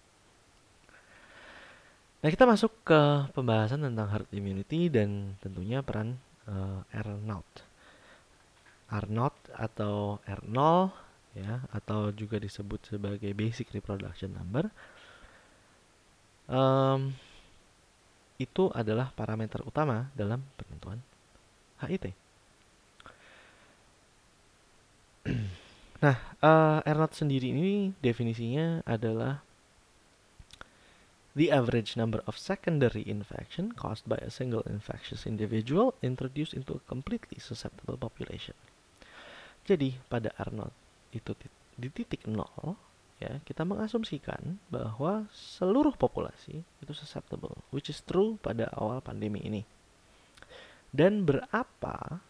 Nah, 2.24 2.30
kita 2.32 2.48
masuk 2.48 2.72
ke 2.88 3.02
pembahasan 3.36 3.84
tentang 3.84 4.08
herd 4.08 4.30
immunity 4.32 4.88
dan 4.88 5.36
tentunya 5.44 5.84
peran 5.84 6.16
uh, 6.48 6.82
R0. 6.96 7.44
R0 8.94 9.20
atau 9.52 10.22
R0 10.24 10.58
ya 11.34 11.66
atau 11.74 12.14
juga 12.14 12.38
disebut 12.38 12.94
sebagai 12.94 13.34
basic 13.34 13.74
reproduction 13.74 14.34
number. 14.38 14.70
Um, 16.46 17.18
itu 18.42 18.70
adalah 18.74 19.14
parameter 19.14 19.62
utama 19.66 20.10
dalam 20.18 20.42
penentuan 20.58 21.00
HIT. 21.82 22.14
nah, 26.04 26.18
uh, 26.44 26.80
R0 26.84 27.12
sendiri 27.16 27.54
ini 27.54 27.96
definisinya 28.04 28.84
adalah 28.84 29.40
the 31.34 31.50
average 31.50 31.96
number 31.96 32.22
of 32.28 32.38
secondary 32.38 33.02
infection 33.08 33.72
caused 33.74 34.06
by 34.06 34.20
a 34.22 34.30
single 34.30 34.62
infectious 34.68 35.26
individual 35.26 35.96
introduced 36.04 36.54
into 36.54 36.78
a 36.78 36.84
completely 36.86 37.40
susceptible 37.40 37.98
population. 37.98 38.54
Jadi 39.64 39.96
pada 40.12 40.36
R0 40.36 40.83
itu 41.14 41.32
di 41.78 41.90
titik 41.90 42.26
nol 42.26 42.78
ya 43.24 43.40
kita 43.48 43.64
mengasumsikan 43.64 44.60
bahwa 44.68 45.30
seluruh 45.32 45.96
populasi 45.96 46.60
itu 46.84 46.92
susceptible, 46.92 47.56
which 47.72 47.88
is 47.88 48.04
true 48.04 48.36
pada 48.44 48.68
awal 48.76 49.00
pandemi 49.00 49.40
ini. 49.48 49.64
Dan 50.94 51.26
berapa 51.26 52.22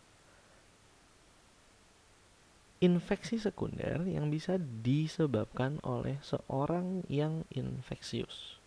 infeksi 2.84 3.40
sekunder 3.40 4.04
yang 4.06 4.30
bisa 4.30 4.60
disebabkan 4.60 5.80
oleh 5.84 6.20
seorang 6.22 7.04
yang 7.10 7.48
infeksius. 7.52 8.60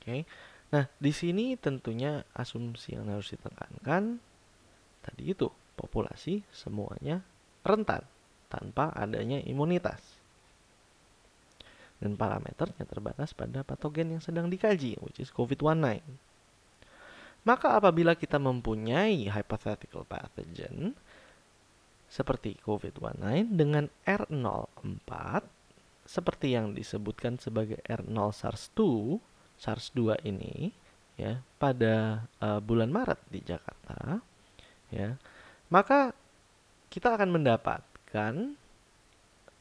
Oke. 0.00 0.24
Nah, 0.68 0.84
di 1.00 1.12
sini 1.16 1.56
tentunya 1.56 2.28
asumsi 2.36 2.92
yang 2.96 3.08
harus 3.08 3.32
ditekankan 3.32 4.20
tadi 5.00 5.32
itu, 5.32 5.48
populasi 5.80 6.44
semuanya 6.52 7.24
rentan 7.64 8.04
tanpa 8.48 8.90
adanya 8.96 9.40
imunitas. 9.44 10.00
Dan 11.98 12.14
parameternya 12.14 12.86
terbatas 12.86 13.34
pada 13.34 13.62
patogen 13.66 14.16
yang 14.16 14.22
sedang 14.22 14.46
dikaji, 14.48 14.96
which 15.02 15.18
is 15.18 15.34
COVID-19. 15.34 16.00
Maka 17.42 17.78
apabila 17.78 18.14
kita 18.18 18.36
mempunyai 18.38 19.26
hypothetical 19.30 20.06
pathogen, 20.06 20.94
seperti 22.08 22.56
COVID-19 22.64 23.52
dengan 23.52 23.84
R04 24.08 25.12
seperti 26.08 26.56
yang 26.56 26.72
disebutkan 26.72 27.36
sebagai 27.36 27.84
R0 27.84 28.32
SARS-2 28.32 28.80
SARS-2 29.60 30.24
ini 30.24 30.72
ya 31.20 31.44
pada 31.60 32.24
uh, 32.40 32.64
bulan 32.64 32.88
Maret 32.88 33.20
di 33.28 33.44
Jakarta 33.44 34.24
ya 34.88 35.20
maka 35.68 36.16
kita 36.88 37.12
akan 37.20 37.28
mendapatkan 38.08 38.56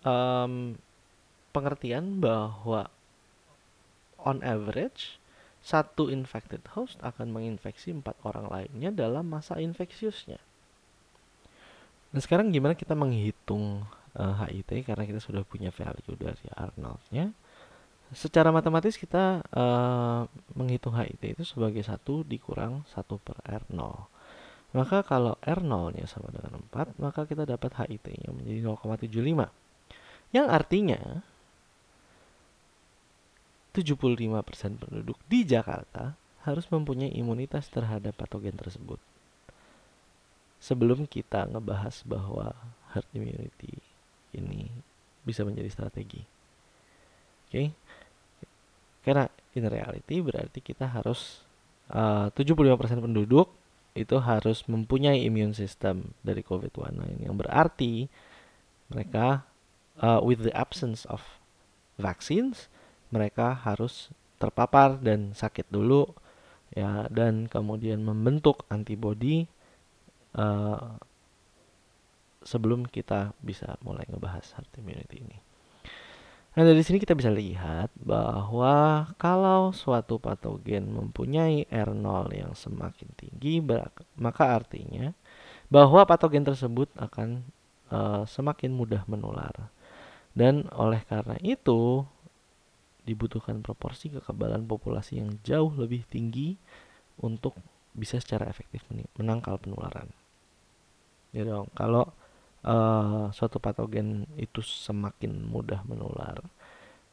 um, 0.07 0.79
pengertian 1.51 2.23
bahwa 2.23 2.87
on 4.23 4.39
average 4.43 5.19
satu 5.59 6.07
infected 6.07 6.63
host 6.71 6.95
akan 7.03 7.33
menginfeksi 7.35 7.91
empat 7.91 8.15
orang 8.23 8.47
lainnya 8.47 8.89
dalam 8.93 9.27
masa 9.27 9.59
infeksiusnya 9.59 10.39
Nah 12.07 12.23
sekarang 12.23 12.55
gimana 12.55 12.71
kita 12.71 12.95
menghitung 12.95 13.83
uh, 14.15 14.47
eh, 14.47 14.63
HIT 14.63 14.87
karena 14.87 15.03
kita 15.03 15.19
sudah 15.19 15.43
punya 15.43 15.75
value 15.75 16.15
dari 16.15 16.47
Arnoldnya. 16.55 17.35
Secara 18.15 18.47
matematis 18.55 18.95
kita 18.95 19.43
uh, 19.51 20.23
menghitung 20.55 20.95
HIT 20.95 21.35
itu 21.35 21.43
sebagai 21.43 21.83
satu 21.83 22.23
dikurang 22.23 22.87
satu 22.95 23.19
per 23.19 23.35
R0. 23.43 24.07
Maka 24.77 25.01
kalau 25.01 25.33
R0-nya 25.41 26.05
sama 26.05 26.29
dengan 26.29 26.61
4, 26.69 27.01
maka 27.01 27.25
kita 27.25 27.49
dapat 27.49 27.73
HIT-nya 27.81 28.29
menjadi 28.29 28.61
0,75. 28.61 29.49
Yang 30.29 30.47
artinya 30.53 31.01
75% 33.73 34.77
penduduk 34.77 35.17
di 35.25 35.49
Jakarta 35.49 36.13
harus 36.45 36.69
mempunyai 36.69 37.09
imunitas 37.09 37.73
terhadap 37.73 38.13
patogen 38.21 38.53
tersebut 38.53 39.01
sebelum 40.61 41.09
kita 41.09 41.49
ngebahas 41.49 42.05
bahwa 42.05 42.53
herd 42.93 43.09
immunity 43.17 43.81
ini 44.37 44.69
bisa 45.25 45.41
menjadi 45.41 45.69
strategi. 45.73 46.21
Oke. 46.21 47.49
Okay? 47.49 47.67
Karena 49.01 49.25
in 49.57 49.65
reality 49.65 50.21
berarti 50.21 50.59
kita 50.61 50.85
harus 50.85 51.41
uh, 51.89 52.29
75% 52.29 53.01
penduduk 53.01 53.56
itu 53.97 54.21
harus 54.21 54.63
mempunyai 54.69 55.25
immune 55.25 55.57
system 55.57 56.13
dari 56.21 56.45
COVID-19 56.45 57.25
yang 57.25 57.35
berarti 57.35 58.07
mereka 58.93 59.43
uh, 59.99 60.21
with 60.21 60.45
the 60.45 60.53
absence 60.53 61.03
of 61.09 61.25
vaccines 61.97 62.69
mereka 63.09 63.57
harus 63.57 64.13
terpapar 64.37 65.01
dan 65.01 65.33
sakit 65.33 65.65
dulu 65.73 66.13
ya 66.77 67.09
dan 67.09 67.49
kemudian 67.49 68.05
membentuk 68.05 68.63
antibody 68.69 69.49
uh, 70.37 71.01
sebelum 72.45 72.85
kita 72.85 73.33
bisa 73.41 73.75
mulai 73.83 74.05
ngebahas 74.07 74.55
herd 74.55 74.71
immunity 74.79 75.25
ini. 75.25 75.37
Nah 76.57 76.65
dari 76.65 76.81
sini 76.81 76.97
kita 76.97 77.13
bisa 77.13 77.29
lihat 77.29 77.93
bahwa 78.01 79.05
kalau 79.21 79.69
suatu 79.69 80.17
patogen 80.17 80.89
mempunyai 80.89 81.69
R0 81.69 82.33
yang 82.33 82.57
semakin 82.57 83.13
tinggi, 83.13 83.61
maka 84.17 84.57
artinya 84.57 85.13
bahwa 85.69 86.01
patogen 86.09 86.41
tersebut 86.41 86.89
akan 86.97 87.45
uh, 87.93 88.25
semakin 88.25 88.73
mudah 88.73 89.05
menular. 89.05 89.69
Dan 90.33 90.65
oleh 90.73 91.05
karena 91.05 91.37
itu 91.45 92.01
dibutuhkan 93.05 93.61
proporsi 93.61 94.09
kekebalan 94.09 94.65
populasi 94.65 95.21
yang 95.21 95.37
jauh 95.45 95.71
lebih 95.77 96.09
tinggi 96.09 96.57
untuk 97.21 97.53
bisa 97.97 98.17
secara 98.17 98.45
efektif 98.49 98.85
menangkal 99.17 99.57
penularan 99.57 100.13
ya 101.33 101.43
dong 101.43 101.67
kalau 101.73 102.13
uh, 102.65 103.29
suatu 103.35 103.61
patogen 103.61 104.25
itu 104.39 104.63
semakin 104.63 105.45
mudah 105.45 105.83
menular 105.85 106.41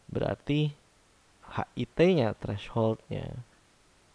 berarti 0.09 0.73
HIT-nya 1.55 2.37
thresholdnya 2.39 3.37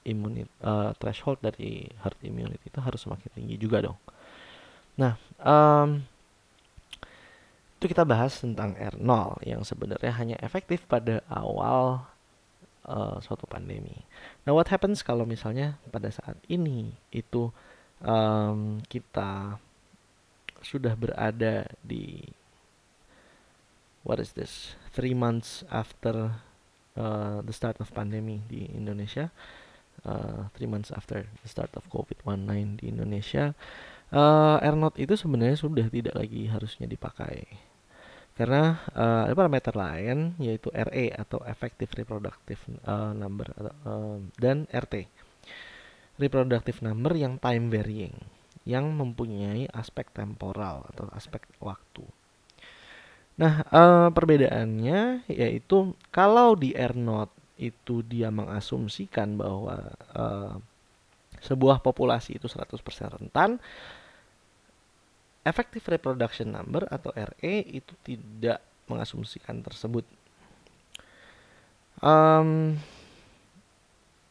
imunit 0.07 0.49
uh, 0.63 0.95
threshold 0.97 1.43
dari 1.43 1.85
herd 2.01 2.17
immunity 2.25 2.71
itu 2.71 2.79
harus 2.81 3.03
semakin 3.03 3.29
tinggi 3.35 3.55
juga 3.59 3.83
dong 3.83 3.99
nah 4.97 5.13
um, 5.43 6.01
itu 7.79 7.95
kita 7.95 8.03
bahas 8.03 8.35
tentang 8.43 8.75
R0 8.75 9.39
yang 9.47 9.63
sebenarnya 9.63 10.11
hanya 10.19 10.37
efektif 10.43 10.83
pada 10.83 11.23
awal 11.31 12.03
uh, 12.83 13.17
suatu 13.23 13.47
pandemi. 13.47 14.03
Nah, 14.43 14.51
what 14.51 14.67
happens 14.67 14.99
kalau 14.99 15.23
misalnya 15.23 15.79
pada 15.87 16.11
saat 16.11 16.35
ini 16.51 16.91
itu 17.15 17.47
um, 18.03 18.83
kita 18.91 19.55
sudah 20.63 20.93
berada 20.95 21.67
di 21.83 22.23
what 24.03 24.19
is 24.19 24.33
this 24.33 24.75
three 24.95 25.13
months 25.13 25.63
after 25.67 26.39
uh, 26.95 27.39
the 27.43 27.53
start 27.53 27.77
of 27.83 27.91
pandemi 27.91 28.43
di 28.47 28.67
Indonesia. 28.71 29.31
Uh, 29.99 30.47
three 30.55 30.67
months 30.67 30.95
after 30.95 31.27
the 31.43 31.49
start 31.51 31.67
of 31.75 31.83
COVID-19 31.91 32.79
di 32.79 32.87
Indonesia. 32.87 33.51
Uh, 34.09 34.57
R0 34.63 34.95
itu 34.95 35.13
sebenarnya 35.19 35.59
sudah 35.59 35.85
tidak 35.91 36.15
lagi 36.15 36.47
harusnya 36.47 36.87
dipakai. 36.87 37.45
Karena 38.39 38.79
uh, 38.95 39.27
ada 39.27 39.35
parameter 39.35 39.75
lain 39.75 40.39
yaitu 40.39 40.71
RE 40.71 41.11
atau 41.11 41.43
effective 41.43 41.91
reproductive 41.91 42.63
uh, 42.87 43.11
number 43.11 43.51
uh, 43.59 44.15
dan 44.39 44.63
RT 44.71 45.11
reproductive 46.19 46.79
number 46.79 47.15
yang 47.15 47.35
time 47.39 47.67
varying 47.67 48.15
yang 48.69 48.93
mempunyai 48.93 49.65
aspek 49.73 50.13
temporal 50.13 50.85
atau 50.93 51.09
aspek 51.17 51.41
waktu. 51.57 52.05
Nah, 53.41 53.65
e, 53.65 53.83
perbedaannya 54.13 55.25
yaitu 55.25 55.97
kalau 56.13 56.53
di 56.53 56.77
R 56.77 56.93
not 56.93 57.33
itu 57.57 58.05
dia 58.05 58.29
mengasumsikan 58.29 59.33
bahwa 59.41 59.89
e, 60.13 60.23
sebuah 61.41 61.81
populasi 61.81 62.37
itu 62.37 62.45
100% 62.45 62.77
rentan, 63.09 63.57
effective 65.47 65.83
reproduction 65.87 66.51
number 66.51 66.85
atau 66.91 67.15
RE 67.15 67.55
itu 67.65 67.93
tidak 68.03 68.59
mengasumsikan 68.91 69.63
tersebut. 69.63 70.03
Um, 71.99 72.79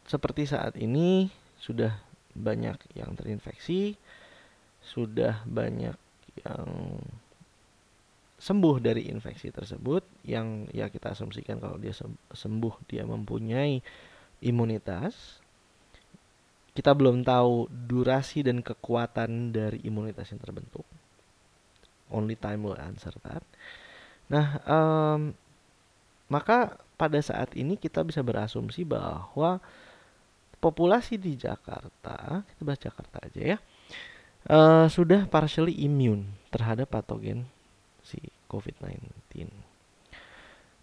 seperti 0.08 0.48
saat 0.48 0.76
ini 0.80 1.28
sudah 1.60 1.96
banyak 2.32 2.76
yang 2.96 3.12
terinfeksi, 3.16 3.96
sudah 4.88 5.44
banyak 5.44 5.96
yang 6.44 6.68
sembuh 8.38 8.76
dari 8.78 9.10
infeksi 9.10 9.50
tersebut 9.50 10.06
yang 10.22 10.70
ya 10.70 10.86
kita 10.86 11.10
asumsikan 11.10 11.58
kalau 11.58 11.74
dia 11.76 11.90
sembuh 12.32 12.74
dia 12.86 13.02
mempunyai 13.04 13.82
imunitas. 14.40 15.42
Kita 16.72 16.94
belum 16.94 17.26
tahu 17.26 17.66
durasi 17.66 18.46
dan 18.46 18.62
kekuatan 18.62 19.50
dari 19.50 19.82
imunitas 19.82 20.30
yang 20.30 20.38
terbentuk. 20.38 20.86
Only 22.14 22.38
time 22.38 22.70
will 22.70 22.78
answer 22.78 23.10
that. 23.26 23.42
Nah 24.30 24.62
um, 24.62 25.34
maka 26.30 26.78
pada 26.94 27.18
saat 27.18 27.58
ini 27.58 27.74
kita 27.74 28.06
bisa 28.06 28.22
berasumsi 28.22 28.86
bahwa 28.86 29.58
populasi 30.62 31.18
di 31.18 31.34
Jakarta 31.34 32.46
kita 32.46 32.62
bahas 32.62 32.80
Jakarta 32.82 33.16
aja 33.26 33.42
ya 33.54 33.58
uh, 34.46 34.86
sudah 34.86 35.26
partially 35.26 35.74
immune 35.82 36.30
terhadap 36.54 36.94
patogen 36.94 37.50
si 38.06 38.22
COVID-19. 38.46 39.50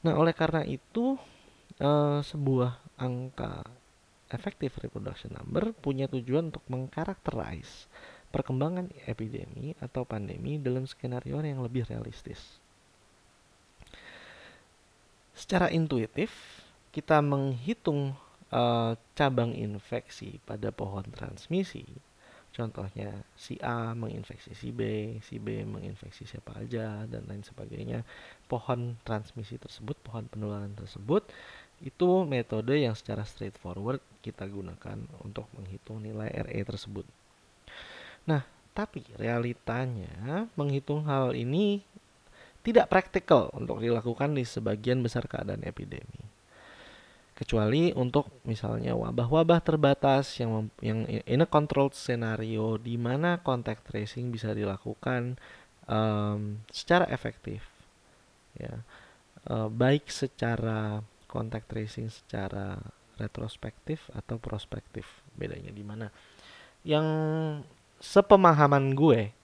Nah, 0.05 0.13
oleh 0.19 0.35
karena 0.35 0.61
itu 0.67 1.15
uh, 1.79 2.19
sebuah 2.19 2.99
angka 2.99 3.65
effective 4.29 4.75
reproduction 4.81 5.31
number 5.33 5.71
punya 5.71 6.11
tujuan 6.11 6.51
untuk 6.51 6.65
mengkarakterize 6.67 7.87
perkembangan 8.35 8.91
epidemi 9.07 9.79
atau 9.79 10.03
pandemi 10.03 10.59
dalam 10.59 10.83
skenario 10.83 11.39
yang 11.39 11.63
lebih 11.63 11.87
realistis. 11.87 12.59
Secara 15.35 15.71
intuitif, 15.71 16.31
kita 16.91 17.19
menghitung 17.19 18.15
uh, 18.51 18.95
cabang 19.15 19.51
infeksi 19.55 20.39
pada 20.43 20.71
pohon 20.71 21.03
transmisi. 21.11 21.83
Contohnya 22.55 23.11
si 23.35 23.59
A 23.59 23.91
menginfeksi 23.91 24.55
si 24.55 24.71
B, 24.71 25.11
si 25.19 25.43
B 25.43 25.67
menginfeksi 25.67 26.23
siapa 26.23 26.55
aja 26.55 27.03
dan 27.03 27.27
lain 27.27 27.43
sebagainya. 27.43 28.07
Pohon 28.47 28.95
transmisi 29.03 29.59
tersebut, 29.59 29.99
pohon 29.99 30.23
penularan 30.31 30.71
tersebut 30.71 31.27
itu 31.83 32.23
metode 32.23 32.79
yang 32.79 32.95
secara 32.95 33.27
straightforward 33.27 33.99
kita 34.23 34.47
gunakan 34.47 35.03
untuk 35.19 35.51
menghitung 35.59 35.99
nilai 35.99 36.31
RE 36.47 36.61
tersebut. 36.63 37.03
Nah, 38.23 38.47
tapi 38.71 39.03
realitanya 39.19 40.47
menghitung 40.55 41.03
hal 41.03 41.35
ini 41.35 41.83
tidak 42.63 42.87
praktikal 42.87 43.51
untuk 43.51 43.83
dilakukan 43.83 44.31
di 44.31 44.47
sebagian 44.47 45.03
besar 45.03 45.27
keadaan 45.27 45.67
epidemi. 45.67 46.23
Kecuali 47.35 47.91
untuk 47.91 48.31
misalnya 48.47 48.95
wabah-wabah 48.95 49.59
terbatas 49.59 50.39
yang 50.39 50.71
yang 50.79 51.03
in 51.07 51.43
a 51.43 51.47
controlled 51.47 51.91
scenario 51.91 52.79
di 52.79 52.95
mana 52.95 53.43
contact 53.43 53.91
tracing 53.91 54.31
bisa 54.31 54.55
dilakukan 54.55 55.35
um, 55.91 56.63
secara 56.71 57.03
efektif. 57.11 57.59
Ya. 58.55 58.79
Uh, 59.45 59.67
baik 59.67 60.07
secara 60.07 61.03
contact 61.27 61.67
tracing 61.69 62.07
secara 62.07 62.79
retrospektif 63.19 64.07
atau 64.15 64.39
prospektif. 64.39 65.03
Bedanya 65.35 65.75
di 65.75 65.83
mana? 65.83 66.07
Yang 66.87 67.07
sepemahaman 67.99 68.95
gue 68.95 69.35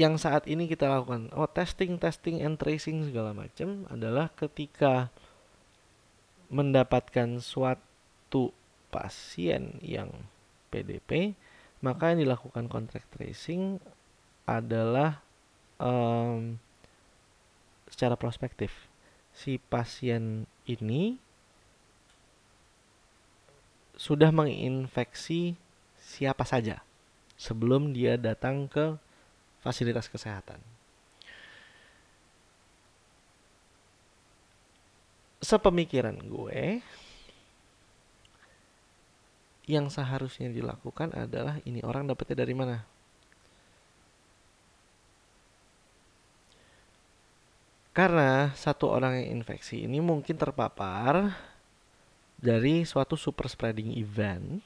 yang 0.00 0.16
saat 0.16 0.48
ini 0.48 0.64
kita 0.64 0.88
lakukan 0.88 1.28
oh 1.36 1.44
testing 1.44 2.00
testing 2.00 2.40
and 2.40 2.56
tracing 2.56 3.04
segala 3.04 3.36
macam 3.36 3.84
adalah 3.92 4.32
ketika 4.32 5.12
mendapatkan 6.48 7.36
suatu 7.44 8.56
pasien 8.88 9.76
yang 9.84 10.08
PDP 10.72 11.36
maka 11.84 12.12
yang 12.12 12.24
dilakukan 12.24 12.68
contact 12.68 13.08
tracing 13.12 13.80
adalah 14.44 15.24
um, 15.80 16.60
secara 17.88 18.14
prospektif. 18.20 18.70
Si 19.32 19.56
pasien 19.56 20.44
ini 20.68 21.16
sudah 23.96 24.32
menginfeksi 24.32 25.56
siapa 26.00 26.44
saja 26.44 26.80
sebelum 27.36 27.92
dia 27.92 28.16
datang 28.16 28.68
ke 28.68 28.96
fasilitas 29.60 30.08
kesehatan. 30.08 30.60
Sepemikiran 35.40 36.20
gue, 36.20 36.84
yang 39.70 39.86
seharusnya 39.88 40.50
dilakukan 40.50 41.14
adalah 41.14 41.62
ini 41.62 41.80
orang 41.86 42.10
dapetnya 42.10 42.42
dari 42.42 42.54
mana? 42.58 42.82
Karena 47.90 48.54
satu 48.54 48.90
orang 48.90 49.18
yang 49.22 49.42
infeksi 49.42 49.86
ini 49.86 49.98
mungkin 49.98 50.38
terpapar 50.38 51.34
dari 52.38 52.86
suatu 52.86 53.14
super 53.14 53.46
spreading 53.50 53.94
event. 53.98 54.62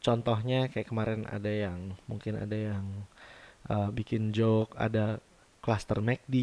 Contohnya 0.00 0.70
kayak 0.72 0.88
kemarin 0.88 1.28
ada 1.28 1.50
yang 1.50 1.98
mungkin 2.08 2.40
ada 2.40 2.56
yang 2.56 2.86
uh, 3.68 3.90
bikin 3.92 4.32
joke, 4.32 4.72
ada 4.78 5.20
cluster 5.60 6.00
MACD, 6.00 6.36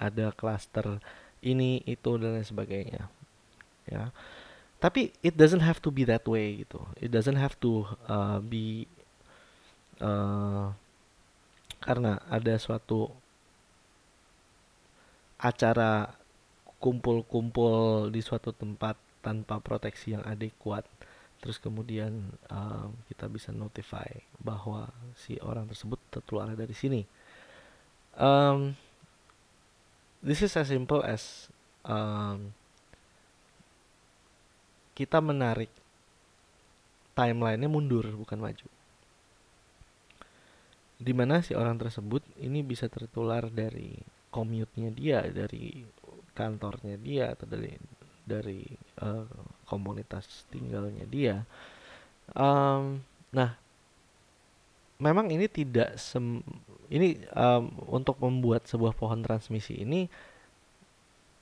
ada 0.00 0.32
cluster 0.32 1.02
ini 1.44 1.84
itu 1.84 2.16
dan 2.16 2.40
lain 2.40 2.46
sebagainya. 2.46 3.12
Ya. 3.84 4.08
Tapi 4.80 5.12
it 5.20 5.36
doesn't 5.36 5.64
have 5.64 5.80
to 5.80 5.92
be 5.92 6.08
that 6.08 6.24
way 6.24 6.64
gitu. 6.64 6.80
It 6.96 7.12
doesn't 7.12 7.36
have 7.36 7.56
to 7.60 7.84
uh, 8.08 8.40
be 8.40 8.88
uh, 10.00 10.72
karena 11.84 12.20
ada 12.32 12.56
suatu 12.56 13.12
acara 15.36 16.16
kumpul-kumpul 16.80 18.08
di 18.08 18.24
suatu 18.24 18.52
tempat 18.56 18.96
tanpa 19.20 19.60
proteksi 19.60 20.16
yang 20.16 20.24
adekuat 20.24 20.84
terus 21.44 21.60
kemudian 21.60 22.32
uh, 22.48 22.88
kita 23.12 23.28
bisa 23.28 23.52
notify 23.52 24.08
bahwa 24.40 24.88
si 25.12 25.36
orang 25.44 25.68
tersebut 25.68 26.00
tertular 26.08 26.48
dari 26.56 26.72
sini. 26.72 27.04
Um, 28.16 28.72
this 30.24 30.40
is 30.40 30.56
as 30.56 30.72
simple 30.72 31.04
as 31.04 31.52
um, 31.84 32.56
kita 34.96 35.20
menarik 35.20 35.68
timelinenya 37.12 37.68
mundur 37.68 38.08
bukan 38.16 38.40
maju. 38.40 38.68
Di 40.96 41.12
mana 41.12 41.44
si 41.44 41.52
orang 41.52 41.76
tersebut 41.76 42.24
ini 42.40 42.64
bisa 42.64 42.88
tertular 42.88 43.52
dari 43.52 43.92
commute-nya 44.32 44.96
dia 44.96 45.20
dari 45.28 45.84
kantornya 46.32 46.96
dia 46.96 47.36
atau 47.36 47.44
dari 47.44 47.76
dari 48.24 48.64
uh, 49.00 49.26
komunitas 49.66 50.46
tinggalnya 50.52 51.06
dia. 51.08 51.36
Um, 52.34 53.02
nah, 53.34 53.56
memang 55.00 55.30
ini 55.30 55.50
tidak 55.50 55.98
sem 55.98 56.44
ini 56.92 57.18
um, 57.34 57.72
untuk 57.90 58.20
membuat 58.22 58.68
sebuah 58.70 58.94
pohon 58.94 59.24
transmisi 59.24 59.82
ini 59.82 60.06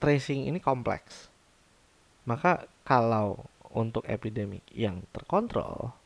tracing 0.01 0.49
ini 0.49 0.59
kompleks. 0.59 1.29
Maka 2.25 2.71
kalau 2.87 3.43
untuk 3.73 4.05
epidemik 4.07 4.63
yang 4.73 5.01
terkontrol 5.11 5.97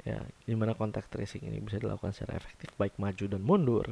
ya 0.00 0.22
di 0.48 0.54
mana 0.56 0.72
kontak 0.72 1.10
tracing 1.12 1.44
ini 1.44 1.60
bisa 1.60 1.76
dilakukan 1.76 2.16
secara 2.16 2.40
efektif 2.40 2.72
baik 2.80 2.96
maju 2.96 3.24
dan 3.28 3.42
mundur 3.44 3.86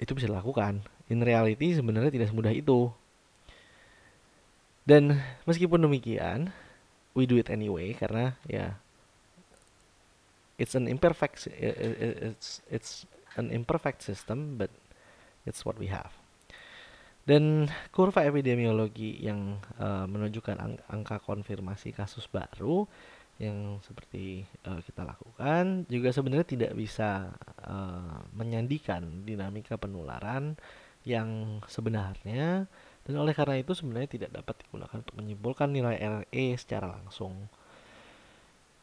itu 0.00 0.16
bisa 0.16 0.32
dilakukan 0.32 0.80
in 1.12 1.20
reality 1.20 1.76
sebenarnya 1.76 2.08
tidak 2.08 2.32
semudah 2.32 2.54
itu 2.54 2.88
dan 4.90 5.22
meskipun 5.46 5.86
demikian, 5.86 6.50
we 7.14 7.22
do 7.22 7.38
it 7.38 7.46
anyway 7.46 7.94
karena 7.94 8.34
ya 8.50 8.74
it's 10.58 10.74
an 10.74 10.90
imperfect 10.90 11.46
it's 11.46 12.58
it's 12.66 13.06
an 13.38 13.54
imperfect 13.54 14.02
system 14.02 14.58
but 14.58 14.74
it's 15.46 15.62
what 15.62 15.78
we 15.78 15.86
have. 15.86 16.10
Dan 17.22 17.70
kurva 17.94 18.26
epidemiologi 18.26 19.22
yang 19.22 19.62
uh, 19.78 20.10
menunjukkan 20.10 20.56
ang 20.58 20.74
angka 20.90 21.22
konfirmasi 21.22 21.94
kasus 21.94 22.26
baru 22.26 22.82
yang 23.38 23.78
seperti 23.86 24.42
uh, 24.66 24.82
kita 24.82 25.06
lakukan 25.06 25.86
juga 25.86 26.10
sebenarnya 26.10 26.48
tidak 26.50 26.72
bisa 26.74 27.30
uh, 27.64 28.26
menyandikan 28.34 29.22
dinamika 29.22 29.78
penularan 29.78 30.58
yang 31.06 31.62
sebenarnya 31.70 32.66
dan 33.08 33.14
oleh 33.16 33.32
karena 33.32 33.56
itu 33.56 33.72
sebenarnya 33.72 34.20
tidak 34.20 34.30
dapat 34.42 34.60
digunakan 34.66 34.96
untuk 35.00 35.16
menyimpulkan 35.16 35.68
nilai 35.72 35.96
RE 35.98 36.46
secara 36.60 36.92
langsung. 36.92 37.48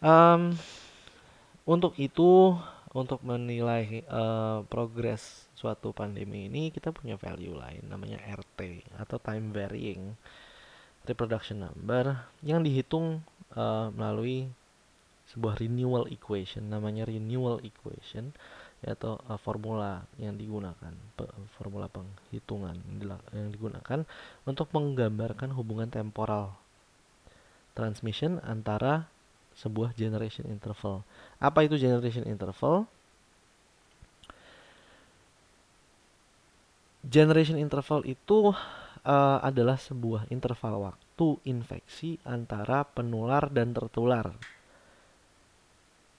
Um, 0.01 0.57
untuk 1.67 1.97
itu, 2.01 2.57
untuk 2.95 3.21
menilai 3.21 4.07
uh, 4.09 4.65
progres 4.65 5.45
suatu 5.53 5.93
pandemi 5.93 6.49
ini, 6.49 6.73
kita 6.73 6.89
punya 6.89 7.19
value 7.19 7.53
lain, 7.53 7.85
namanya 7.85 8.17
RT 8.25 8.87
atau 8.97 9.17
time 9.21 9.53
varying 9.53 10.17
reproduction 11.05 11.63
number 11.63 12.17
yang 12.41 12.61
dihitung 12.61 13.21
uh, 13.53 13.89
melalui 13.93 14.49
sebuah 15.27 15.59
renewal 15.59 16.07
equation, 16.07 16.71
namanya 16.71 17.03
renewal 17.03 17.59
equation 17.61 18.31
atau 18.87 19.19
uh, 19.27 19.35
formula 19.35 20.03
yang 20.17 20.39
digunakan 20.39 20.93
pe, 21.15 21.27
formula 21.59 21.91
penghitungan 21.91 22.75
yang 23.35 23.51
digunakan 23.51 24.07
untuk 24.47 24.71
menggambarkan 24.71 25.51
hubungan 25.53 25.91
temporal 25.91 26.55
transmission 27.75 28.41
antara 28.41 29.05
sebuah 29.57 29.93
generation 29.93 30.45
interval. 30.49 31.05
Apa 31.37 31.65
itu 31.65 31.77
generation 31.77 32.25
interval? 32.25 32.89
Generation 37.07 37.57
interval 37.61 38.03
itu 38.03 38.51
uh, 39.05 39.39
adalah 39.39 39.79
sebuah 39.79 40.27
interval 40.33 40.91
waktu 40.91 41.27
infeksi 41.47 42.19
antara 42.27 42.83
penular 42.83 43.47
dan 43.49 43.71
tertular 43.71 44.35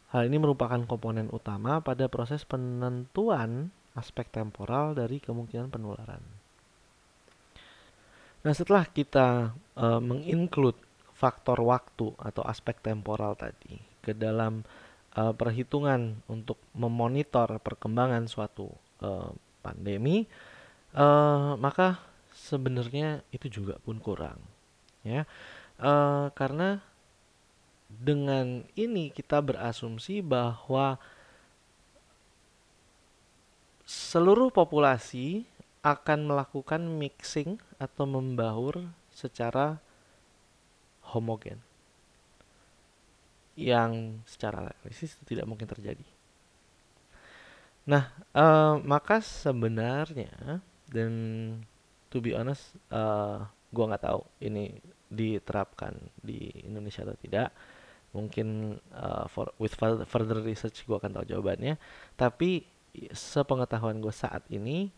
Hal 0.08 0.24
ini 0.24 0.40
merupakan 0.40 0.80
komponen 0.88 1.28
utama 1.28 1.84
pada 1.84 2.08
proses 2.08 2.40
penentuan 2.48 3.68
aspek 3.92 4.30
temporal 4.32 4.96
dari 4.96 5.20
kemungkinan 5.20 5.68
penularan. 5.68 6.22
Nah, 8.40 8.54
setelah 8.54 8.88
kita 8.88 9.52
uh, 9.76 10.00
menginclude 10.00 10.78
faktor 11.12 11.58
waktu 11.60 12.14
atau 12.14 12.46
aspek 12.46 12.78
temporal 12.78 13.34
tadi 13.34 13.76
ke 14.00 14.14
dalam 14.14 14.62
uh, 15.18 15.34
perhitungan 15.34 16.22
untuk 16.30 16.56
memonitor 16.72 17.58
perkembangan 17.58 18.30
suatu 18.30 18.70
uh, 19.02 19.28
pandemi, 19.60 20.24
uh, 20.94 21.58
maka 21.58 21.98
sebenarnya 22.32 23.26
itu 23.34 23.50
juga 23.50 23.82
pun 23.82 23.98
kurang, 23.98 24.38
ya, 25.02 25.26
uh, 25.82 26.30
karena 26.38 26.78
dengan 27.88 28.68
ini 28.76 29.08
kita 29.08 29.40
berasumsi 29.40 30.20
bahwa 30.20 31.00
seluruh 33.88 34.52
populasi 34.52 35.48
akan 35.80 36.28
melakukan 36.28 36.84
mixing 36.84 37.56
atau 37.80 38.04
membaur 38.04 38.92
secara 39.08 39.80
homogen 41.16 41.64
yang 43.58 44.22
secara 44.28 44.68
analisis 44.68 45.18
itu 45.18 45.34
tidak 45.34 45.48
mungkin 45.48 45.66
terjadi. 45.66 46.06
Nah, 47.88 48.12
uh, 48.36 48.76
maka 48.84 49.24
sebenarnya 49.24 50.60
dan 50.92 51.12
to 52.12 52.20
be 52.20 52.36
honest, 52.36 52.76
uh, 52.92 53.48
gua 53.72 53.84
nggak 53.90 54.04
tahu 54.04 54.20
ini 54.44 54.76
diterapkan 55.08 55.96
di 56.20 56.52
Indonesia 56.68 57.02
atau 57.02 57.16
tidak. 57.16 57.48
Mungkin 58.16 58.78
uh, 58.96 59.28
for 59.28 59.52
with 59.60 59.76
further 60.08 60.40
research 60.40 60.84
gua 60.88 61.02
akan 61.02 61.20
tahu 61.20 61.24
jawabannya. 61.36 61.76
Tapi 62.16 62.64
sepengetahuan 63.12 64.00
gue 64.02 64.10
saat 64.10 64.42
ini 64.50 64.90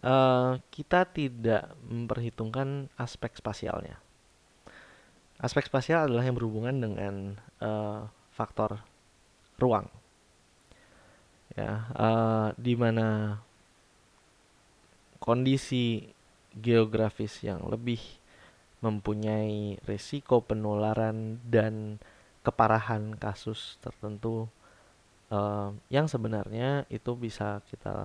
uh, 0.00 0.56
kita 0.70 1.04
tidak 1.10 1.74
memperhitungkan 1.84 2.88
aspek 2.96 3.36
spasialnya. 3.36 4.00
Aspek 5.42 5.66
spasial 5.66 6.08
adalah 6.08 6.24
yang 6.24 6.38
berhubungan 6.38 6.76
dengan 6.78 7.14
uh, 7.58 8.06
faktor 8.32 8.80
ruang, 9.58 9.90
ya, 11.58 11.90
uh, 11.94 12.48
di 12.54 12.74
mana 12.78 13.38
kondisi 15.18 16.06
geografis 16.54 17.42
yang 17.42 17.66
lebih 17.66 17.98
mempunyai 18.78 19.80
risiko 19.90 20.38
penularan 20.38 21.42
dan 21.50 21.98
keparahan 22.44 23.16
kasus 23.16 23.80
tertentu 23.80 24.46
uh, 25.32 25.72
yang 25.88 26.04
sebenarnya 26.04 26.84
itu 26.92 27.16
bisa 27.16 27.64
kita 27.72 28.04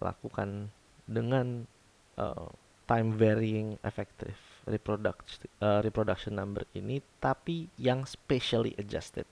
lakukan 0.00 0.72
dengan 1.04 1.68
uh, 2.16 2.48
time 2.88 3.12
varying 3.16 3.76
effective 3.84 4.36
reproduction 4.64 5.44
uh, 5.60 5.84
reproduction 5.84 6.32
number 6.36 6.64
ini 6.72 7.04
tapi 7.20 7.68
yang 7.76 8.08
specially 8.08 8.72
adjusted. 8.80 9.28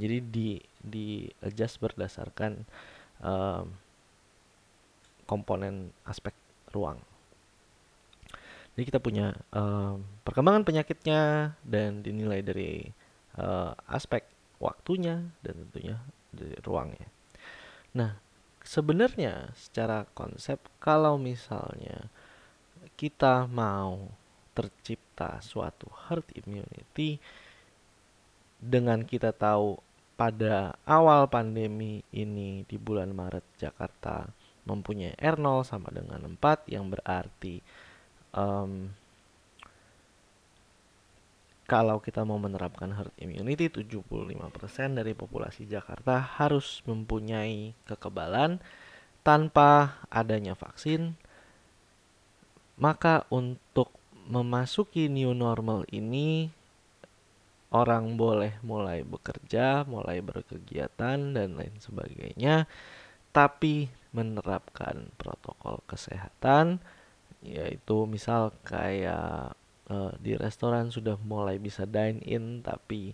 Jadi 0.00 0.18
di 0.24 0.50
di 0.80 1.28
adjust 1.44 1.76
berdasarkan 1.76 2.64
uh, 3.20 3.64
komponen 5.28 5.92
aspek 6.08 6.32
ruang. 6.72 6.96
Jadi 8.74 8.82
kita 8.88 9.00
punya 9.02 9.36
uh, 9.52 10.00
perkembangan 10.24 10.64
penyakitnya 10.64 11.52
dan 11.60 12.00
dinilai 12.00 12.40
dari 12.40 12.88
uh, 13.38 13.76
aspek 13.86 14.26
waktunya 14.58 15.30
dan 15.44 15.54
tentunya 15.66 15.96
dari 16.30 16.56
ruangnya. 16.62 17.08
Nah, 17.94 18.18
sebenarnya 18.62 19.50
secara 19.58 20.06
konsep 20.14 20.62
kalau 20.78 21.18
misalnya 21.18 22.10
kita 22.94 23.48
mau 23.50 24.12
tercipta 24.52 25.40
suatu 25.40 25.88
herd 26.08 26.26
immunity 26.36 27.16
dengan 28.60 29.02
kita 29.08 29.32
tahu 29.32 29.80
pada 30.20 30.76
awal 30.84 31.24
pandemi 31.32 32.04
ini 32.12 32.68
di 32.68 32.76
bulan 32.76 33.16
Maret 33.16 33.46
Jakarta 33.56 34.28
mempunyai 34.68 35.16
R0 35.16 35.64
sama 35.64 35.88
dengan 35.88 36.36
4 36.36 36.68
yang 36.68 36.92
berarti 36.92 37.64
um, 38.36 38.92
kalau 41.70 42.02
kita 42.02 42.26
mau 42.26 42.34
menerapkan 42.34 42.90
herd 42.90 43.14
immunity 43.22 43.70
75% 43.70 44.02
dari 44.90 45.14
populasi 45.14 45.70
Jakarta 45.70 46.18
harus 46.18 46.82
mempunyai 46.82 47.78
kekebalan 47.86 48.58
tanpa 49.22 50.02
adanya 50.10 50.58
vaksin. 50.58 51.14
Maka 52.74 53.22
untuk 53.30 53.94
memasuki 54.26 55.06
new 55.06 55.30
normal 55.30 55.86
ini 55.94 56.50
orang 57.70 58.18
boleh 58.18 58.58
mulai 58.66 59.06
bekerja, 59.06 59.86
mulai 59.86 60.18
berkegiatan 60.18 61.38
dan 61.38 61.54
lain 61.54 61.78
sebagainya. 61.78 62.66
Tapi 63.30 63.86
menerapkan 64.10 65.14
protokol 65.14 65.86
kesehatan 65.86 66.82
yaitu 67.46 68.10
misal 68.10 68.50
kayak 68.66 69.54
uh, 69.90 70.14
di 70.16 70.38
restoran 70.38 70.88
sudah 70.94 71.18
mulai 71.20 71.58
bisa 71.58 71.84
dine 71.84 72.22
in 72.24 72.62
tapi 72.62 73.12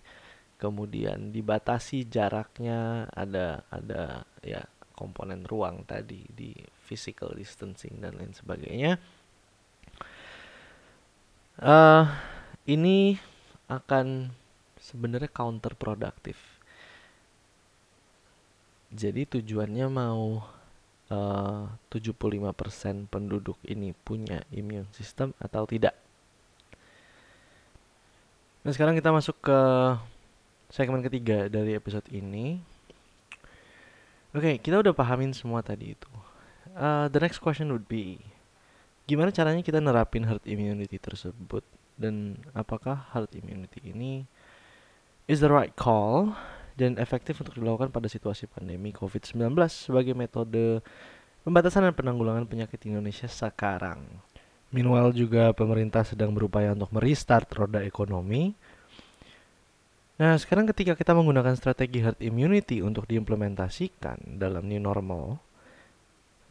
kemudian 0.61 1.33
dibatasi 1.33 2.05
jaraknya 2.05 3.09
ada 3.13 3.65
ada 3.73 4.25
ya 4.45 4.61
komponen 4.93 5.45
ruang 5.45 5.85
tadi 5.85 6.25
di 6.29 6.53
physical 6.85 7.33
distancing 7.33 8.01
dan 8.01 8.17
lain 8.17 8.33
sebagainya. 8.33 8.97
Uh, 11.57 12.05
ini 12.69 13.17
akan 13.67 14.29
sebenarnya 14.77 15.29
counterproduktif 15.33 16.57
jadi 18.87 19.27
tujuannya 19.27 19.87
mau 19.91 20.39
uh, 21.11 21.63
75% 21.91 23.11
penduduk 23.11 23.59
ini 23.67 23.91
punya 23.91 24.47
immune 24.55 24.87
system 24.95 25.35
atau 25.43 25.67
tidak 25.67 26.06
Nah 28.67 28.75
sekarang 28.75 28.99
kita 28.99 29.15
masuk 29.15 29.39
ke 29.39 29.59
segmen 30.67 30.99
ketiga 30.99 31.47
dari 31.47 31.71
episode 31.71 32.03
ini. 32.11 32.59
Oke, 34.35 34.43
okay, 34.43 34.55
kita 34.59 34.83
udah 34.83 34.91
pahamin 34.91 35.31
semua 35.31 35.63
tadi 35.63 35.95
itu. 35.95 36.11
Uh, 36.75 37.07
the 37.07 37.23
next 37.23 37.39
question 37.39 37.71
would 37.71 37.87
be, 37.87 38.19
gimana 39.07 39.31
caranya 39.31 39.63
kita 39.63 39.79
nerapin 39.79 40.27
herd 40.27 40.43
immunity 40.43 40.99
tersebut 40.99 41.63
dan 41.95 42.43
apakah 42.51 43.07
herd 43.15 43.31
immunity 43.39 43.79
ini 43.87 44.27
is 45.31 45.39
the 45.39 45.47
right 45.47 45.71
call 45.79 46.35
dan 46.75 46.99
efektif 46.99 47.39
untuk 47.39 47.55
dilakukan 47.55 47.87
pada 47.87 48.11
situasi 48.11 48.51
pandemi 48.51 48.91
COVID-19 48.91 49.47
sebagai 49.71 50.11
metode 50.11 50.83
pembatasan 51.47 51.87
dan 51.87 51.95
penanggulangan 51.95 52.43
penyakit 52.43 52.83
di 52.83 52.91
Indonesia 52.91 53.31
sekarang. 53.31 54.03
Meanwhile 54.67 55.15
juga 55.15 55.55
pemerintah 55.55 56.03
sedang 56.03 56.35
berupaya 56.35 56.75
untuk 56.75 56.91
merestart 56.91 57.47
roda 57.55 57.79
ekonomi. 57.79 58.51
Nah, 60.17 60.35
sekarang 60.35 60.67
ketika 60.67 60.97
kita 60.97 61.15
menggunakan 61.15 61.55
strategi 61.55 62.03
herd 62.03 62.19
immunity 62.19 62.83
untuk 62.83 63.07
diimplementasikan 63.07 64.41
dalam 64.41 64.65
new 64.65 64.81
normal, 64.81 65.39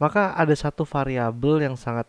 maka 0.01 0.33
ada 0.33 0.55
satu 0.55 0.87
variabel 0.87 1.67
yang 1.67 1.75
sangat 1.75 2.07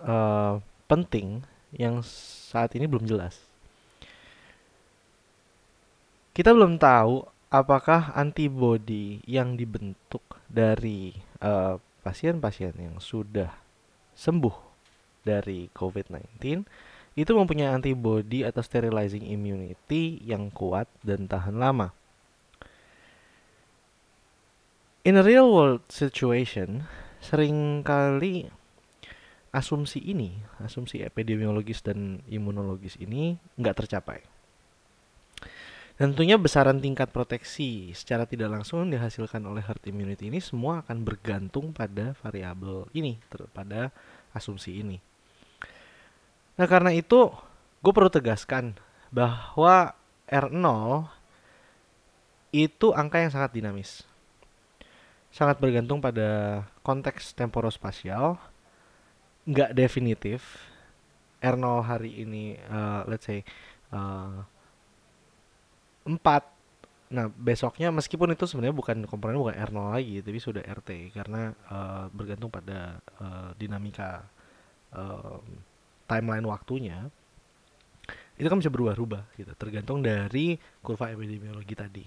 uh, 0.00 0.62
penting 0.88 1.44
yang 1.74 2.00
saat 2.06 2.72
ini 2.78 2.86
belum 2.88 3.04
jelas. 3.04 3.36
Kita 6.30 6.54
belum 6.54 6.78
tahu 6.78 7.26
apakah 7.50 8.14
antibodi 8.14 9.18
yang 9.26 9.58
dibentuk 9.58 10.22
dari 10.46 11.10
eh, 11.42 11.74
pasien-pasien 12.06 12.74
uh, 12.78 12.82
yang 12.86 12.96
sudah 13.02 13.50
sembuh 14.14 14.69
dari 15.26 15.68
COVID-19 15.74 16.64
itu 17.18 17.32
mempunyai 17.34 17.74
antibody 17.74 18.46
atau 18.46 18.62
sterilizing 18.62 19.26
immunity 19.26 20.22
yang 20.22 20.48
kuat 20.54 20.86
dan 21.02 21.26
tahan 21.26 21.58
lama. 21.58 21.90
In 25.02 25.16
a 25.16 25.24
real 25.24 25.48
world 25.48 25.84
situation, 25.88 26.84
sering 27.18 27.82
kali 27.82 28.46
asumsi 29.50 29.98
ini, 29.98 30.38
asumsi 30.62 31.02
epidemiologis 31.02 31.82
dan 31.82 32.22
imunologis 32.30 32.94
ini 33.02 33.40
nggak 33.58 33.84
tercapai. 33.84 34.20
Tentunya 36.00 36.40
besaran 36.40 36.80
tingkat 36.80 37.12
proteksi 37.12 37.92
secara 37.92 38.24
tidak 38.24 38.48
langsung 38.48 38.88
dihasilkan 38.88 39.44
oleh 39.44 39.60
herd 39.60 39.84
immunity 39.84 40.32
ini 40.32 40.40
semua 40.40 40.80
akan 40.80 41.04
bergantung 41.04 41.76
pada 41.76 42.16
variabel 42.24 42.88
ini, 42.96 43.20
pada 43.52 43.92
asumsi 44.32 44.80
ini. 44.80 45.09
Nah 46.60 46.68
karena 46.68 46.92
itu 46.92 47.32
gue 47.80 47.92
perlu 47.96 48.12
tegaskan 48.12 48.76
bahwa 49.08 49.96
R0 50.28 51.08
itu 52.52 52.92
angka 52.92 53.24
yang 53.24 53.32
sangat 53.32 53.56
dinamis. 53.56 54.04
Sangat 55.32 55.56
bergantung 55.56 56.04
pada 56.04 56.60
konteks 56.84 57.32
temporospasial, 57.32 58.36
nggak 59.48 59.72
definitif, 59.72 60.60
R0 61.40 61.80
hari 61.80 62.28
ini 62.28 62.60
uh, 62.68 63.08
let's 63.08 63.24
say 63.24 63.40
uh, 63.96 64.44
4 66.04 66.60
Nah, 67.10 67.26
besoknya 67.26 67.90
meskipun 67.90 68.38
itu 68.38 68.46
sebenarnya 68.46 68.70
bukan 68.70 69.02
komponen 69.02 69.34
bukan 69.34 69.58
R0 69.58 69.98
lagi, 69.98 70.22
tapi 70.22 70.38
sudah 70.38 70.62
RT 70.62 71.10
karena 71.10 71.50
uh, 71.66 72.06
bergantung 72.14 72.54
pada 72.54 73.02
uh, 73.18 73.50
dinamika 73.58 74.30
timeline 76.10 76.42
waktunya. 76.42 77.06
Itu 78.34 78.50
kan 78.50 78.58
bisa 78.58 78.72
berubah-ubah 78.72 79.38
gitu, 79.38 79.52
tergantung 79.54 80.02
dari 80.02 80.58
kurva 80.82 81.14
epidemiologi 81.14 81.74
tadi. 81.78 82.04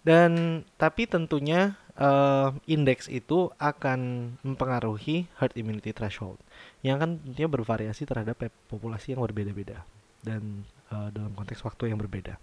Dan 0.00 0.64
tapi 0.80 1.04
tentunya 1.04 1.76
uh, 2.00 2.56
indeks 2.64 3.04
itu 3.12 3.52
akan 3.60 4.32
mempengaruhi 4.40 5.28
herd 5.36 5.52
immunity 5.60 5.92
threshold 5.92 6.40
yang 6.80 6.96
kan 6.96 7.20
tentunya 7.20 7.50
bervariasi 7.52 8.08
terhadap 8.08 8.48
populasi 8.72 9.12
yang 9.12 9.20
berbeda-beda 9.20 9.84
dan 10.24 10.64
uh, 10.88 11.12
dalam 11.12 11.36
konteks 11.36 11.60
waktu 11.60 11.92
yang 11.92 12.00
berbeda. 12.00 12.40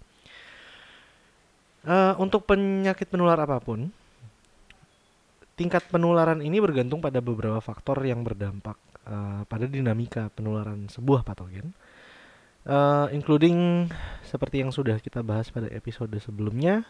Uh, 1.82 2.14
untuk 2.22 2.46
penyakit 2.46 3.10
penular 3.10 3.38
apa 3.38 3.58
pun, 3.58 3.90
tingkat 5.58 5.82
penularan 5.90 6.38
ini 6.38 6.62
bergantung 6.62 7.02
pada 7.02 7.18
beberapa 7.18 7.58
faktor 7.58 8.02
yang 8.06 8.22
berdampak 8.22 8.78
uh, 9.08 9.42
pada 9.48 9.64
dinamika 9.64 10.28
penularan 10.36 10.86
sebuah 10.92 11.24
patogen, 11.24 11.72
uh, 12.68 13.08
including 13.10 13.88
seperti 14.22 14.62
yang 14.62 14.70
sudah 14.70 15.00
kita 15.00 15.24
bahas 15.24 15.48
pada 15.48 15.66
episode 15.72 16.12
sebelumnya, 16.20 16.84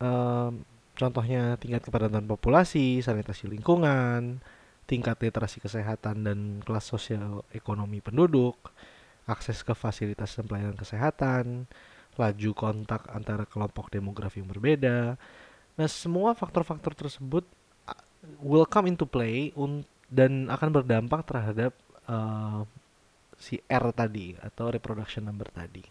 uh, 0.00 0.54
contohnya 0.94 1.58
tingkat 1.58 1.84
kepadatan 1.84 2.24
populasi, 2.24 3.02
sanitasi 3.02 3.50
lingkungan, 3.50 4.40
tingkat 4.86 5.18
literasi 5.22 5.62
kesehatan 5.62 6.26
dan 6.26 6.38
kelas 6.66 6.86
sosial 6.86 7.46
ekonomi 7.54 8.02
penduduk, 8.02 8.58
akses 9.30 9.62
ke 9.62 9.74
fasilitas 9.74 10.34
dan 10.34 10.44
pelayanan 10.50 10.78
kesehatan, 10.78 11.70
laju 12.18 12.50
kontak 12.52 13.06
antara 13.14 13.46
kelompok 13.46 13.88
demografi 13.88 14.42
yang 14.42 14.50
berbeda. 14.50 15.14
Nah, 15.78 15.88
semua 15.88 16.34
faktor-faktor 16.34 16.92
tersebut 16.92 17.46
uh, 17.86 17.96
will 18.42 18.66
come 18.66 18.90
into 18.90 19.06
play 19.06 19.54
dan 20.10 20.50
akan 20.50 20.68
berdampak 20.74 21.22
terhadap 21.24 21.72
uh, 22.10 22.66
si 23.38 23.62
R 23.70 23.84
tadi 23.94 24.34
atau 24.36 24.68
reproduction 24.68 25.24
number 25.24 25.48
tadi. 25.48 25.86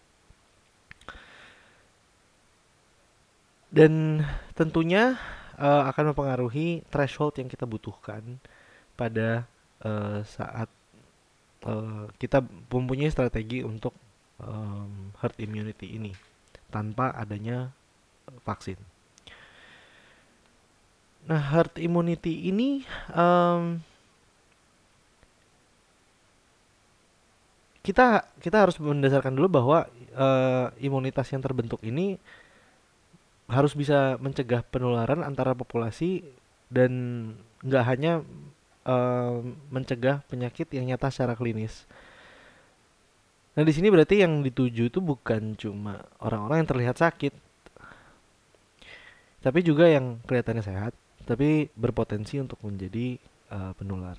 Dan 3.72 4.22
tentunya 4.54 5.16
uh, 5.56 5.88
akan 5.90 6.14
mempengaruhi 6.14 6.84
threshold 6.92 7.40
yang 7.40 7.48
kita 7.48 7.64
butuhkan 7.64 8.42
pada 9.00 9.48
uh, 9.86 10.20
saat 10.28 10.68
uh, 11.64 12.06
kita 12.20 12.44
mempunyai 12.70 13.14
strategi 13.14 13.64
untuk 13.64 13.96
um, 14.44 15.14
herd 15.22 15.38
immunity 15.40 15.96
ini 15.96 16.12
tanpa 16.74 17.14
adanya 17.16 17.72
vaksin. 18.44 18.78
Nah, 21.30 21.42
herd 21.54 21.78
immunity 21.78 22.50
ini 22.50 22.82
um, 23.14 23.86
kita 27.80 28.28
kita 28.44 28.58
harus 28.68 28.76
mendasarkan 28.78 29.34
dulu 29.34 29.48
bahwa 29.62 29.88
uh, 30.16 30.68
imunitas 30.84 31.32
yang 31.32 31.40
terbentuk 31.40 31.80
ini 31.84 32.20
harus 33.50 33.74
bisa 33.74 34.20
mencegah 34.22 34.62
penularan 34.62 35.26
antara 35.26 35.58
populasi 35.58 36.22
dan 36.70 36.92
nggak 37.66 37.86
hanya 37.88 38.22
uh, 38.86 39.42
mencegah 39.74 40.22
penyakit 40.30 40.70
yang 40.76 40.86
nyata 40.86 41.10
secara 41.10 41.34
klinis 41.34 41.90
Nah 43.60 43.68
di 43.68 43.76
sini 43.76 43.92
berarti 43.92 44.24
yang 44.24 44.40
dituju 44.40 44.88
itu 44.88 45.04
bukan 45.04 45.52
cuma 45.60 46.00
orang-orang 46.24 46.64
yang 46.64 46.70
terlihat 46.72 46.96
sakit, 46.96 47.36
tapi 49.44 49.60
juga 49.68 49.92
yang 49.92 50.24
kelihatannya 50.24 50.64
sehat, 50.64 50.96
tapi 51.28 51.68
berpotensi 51.76 52.40
untuk 52.40 52.56
menjadi 52.64 53.20
uh, 53.52 53.76
penular. 53.76 54.16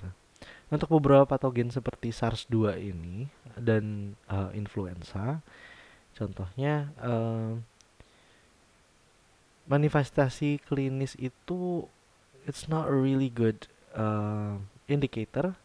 Untuk 0.70 0.86
beberapa 0.86 1.26
patogen 1.26 1.74
seperti 1.74 2.14
SARS-2 2.14 2.78
ini 2.78 3.26
dan 3.58 4.14
uh, 4.30 4.54
influenza, 4.54 5.42
contohnya 6.14 6.94
uh, 7.02 7.58
manifestasi 9.66 10.62
klinis 10.62 11.18
itu 11.18 11.90
it's 12.46 12.70
not 12.70 12.86
a 12.86 12.94
really 12.94 13.30
good 13.30 13.66
uh, 13.98 14.62
indicator 14.86 15.58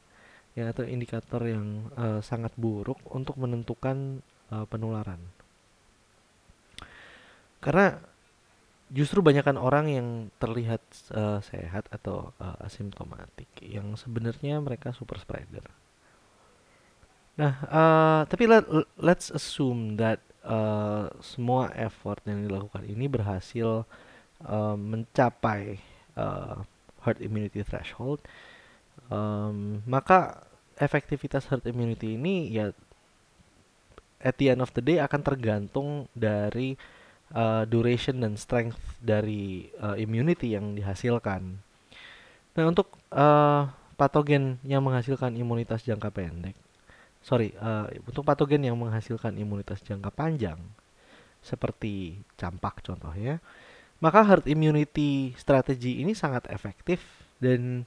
ya 0.57 0.71
atau 0.71 0.87
indikator 0.87 1.41
yang 1.45 1.91
uh, 1.99 2.23
sangat 2.25 2.53
buruk 2.57 2.97
untuk 3.11 3.37
menentukan 3.37 4.25
uh, 4.49 4.65
penularan. 4.65 5.19
Karena 7.61 7.97
justru 8.93 9.21
banyakkan 9.25 9.57
orang 9.57 9.85
yang 9.89 10.07
terlihat 10.37 10.81
uh, 11.13 11.41
sehat 11.41 11.89
atau 11.89 12.33
uh, 12.37 12.57
asimptomatik 12.61 13.49
yang 13.61 13.97
sebenarnya 13.97 14.61
mereka 14.61 14.93
super 14.93 15.17
spreader. 15.17 15.65
Nah, 17.35 17.53
uh, 17.67 18.21
tapi 18.29 18.47
let, 18.47 18.63
let's 18.95 19.27
assume 19.33 19.99
that 19.99 20.23
uh, 20.45 21.11
semua 21.19 21.73
effort 21.75 22.21
yang 22.23 22.47
dilakukan 22.47 22.85
ini 22.87 23.09
berhasil 23.11 23.83
uh, 24.45 24.77
mencapai 24.77 25.81
uh, 26.15 26.63
herd 27.03 27.19
immunity 27.19 27.61
threshold 27.61 28.21
um, 29.09 29.81
maka 29.85 30.45
efektivitas 30.79 31.47
herd 31.49 31.65
immunity 31.69 32.17
ini 32.17 32.49
ya 32.51 32.71
at 34.21 34.35
the 34.41 34.49
end 34.49 34.61
of 34.63 34.73
the 34.73 34.81
day 34.81 34.97
akan 34.97 35.21
tergantung 35.21 36.09
dari 36.17 36.73
uh, 37.33 37.63
duration 37.65 38.21
dan 38.21 38.37
strength 38.37 38.77
dari 39.01 39.71
uh, 39.81 39.97
immunity 39.97 40.53
yang 40.53 40.77
dihasilkan. 40.77 41.57
Nah 42.55 42.63
untuk 42.67 42.93
uh, 43.15 43.71
patogen 43.95 44.61
yang 44.67 44.83
menghasilkan 44.85 45.33
imunitas 45.39 45.81
jangka 45.87 46.11
pendek, 46.11 46.53
sorry, 47.25 47.55
uh, 47.57 47.89
untuk 48.05 48.21
patogen 48.27 48.61
yang 48.67 48.77
menghasilkan 48.77 49.33
imunitas 49.39 49.81
jangka 49.81 50.11
panjang, 50.13 50.59
seperti 51.41 52.19
campak 52.35 52.81
contohnya, 52.81 53.39
maka 54.01 54.21
herd 54.25 54.45
immunity 54.49 55.33
strategi 55.39 56.01
ini 56.03 56.17
sangat 56.17 56.49
efektif 56.51 57.01
dan 57.39 57.85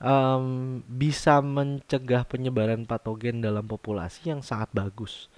um, 0.00 0.80
bisa 0.84 1.38
mencegah 1.40 2.24
penyebaran 2.28 2.84
patogen 2.84 3.40
dalam 3.44 3.64
populasi 3.64 4.32
yang 4.32 4.40
sangat 4.44 4.68
bagus. 4.72 5.28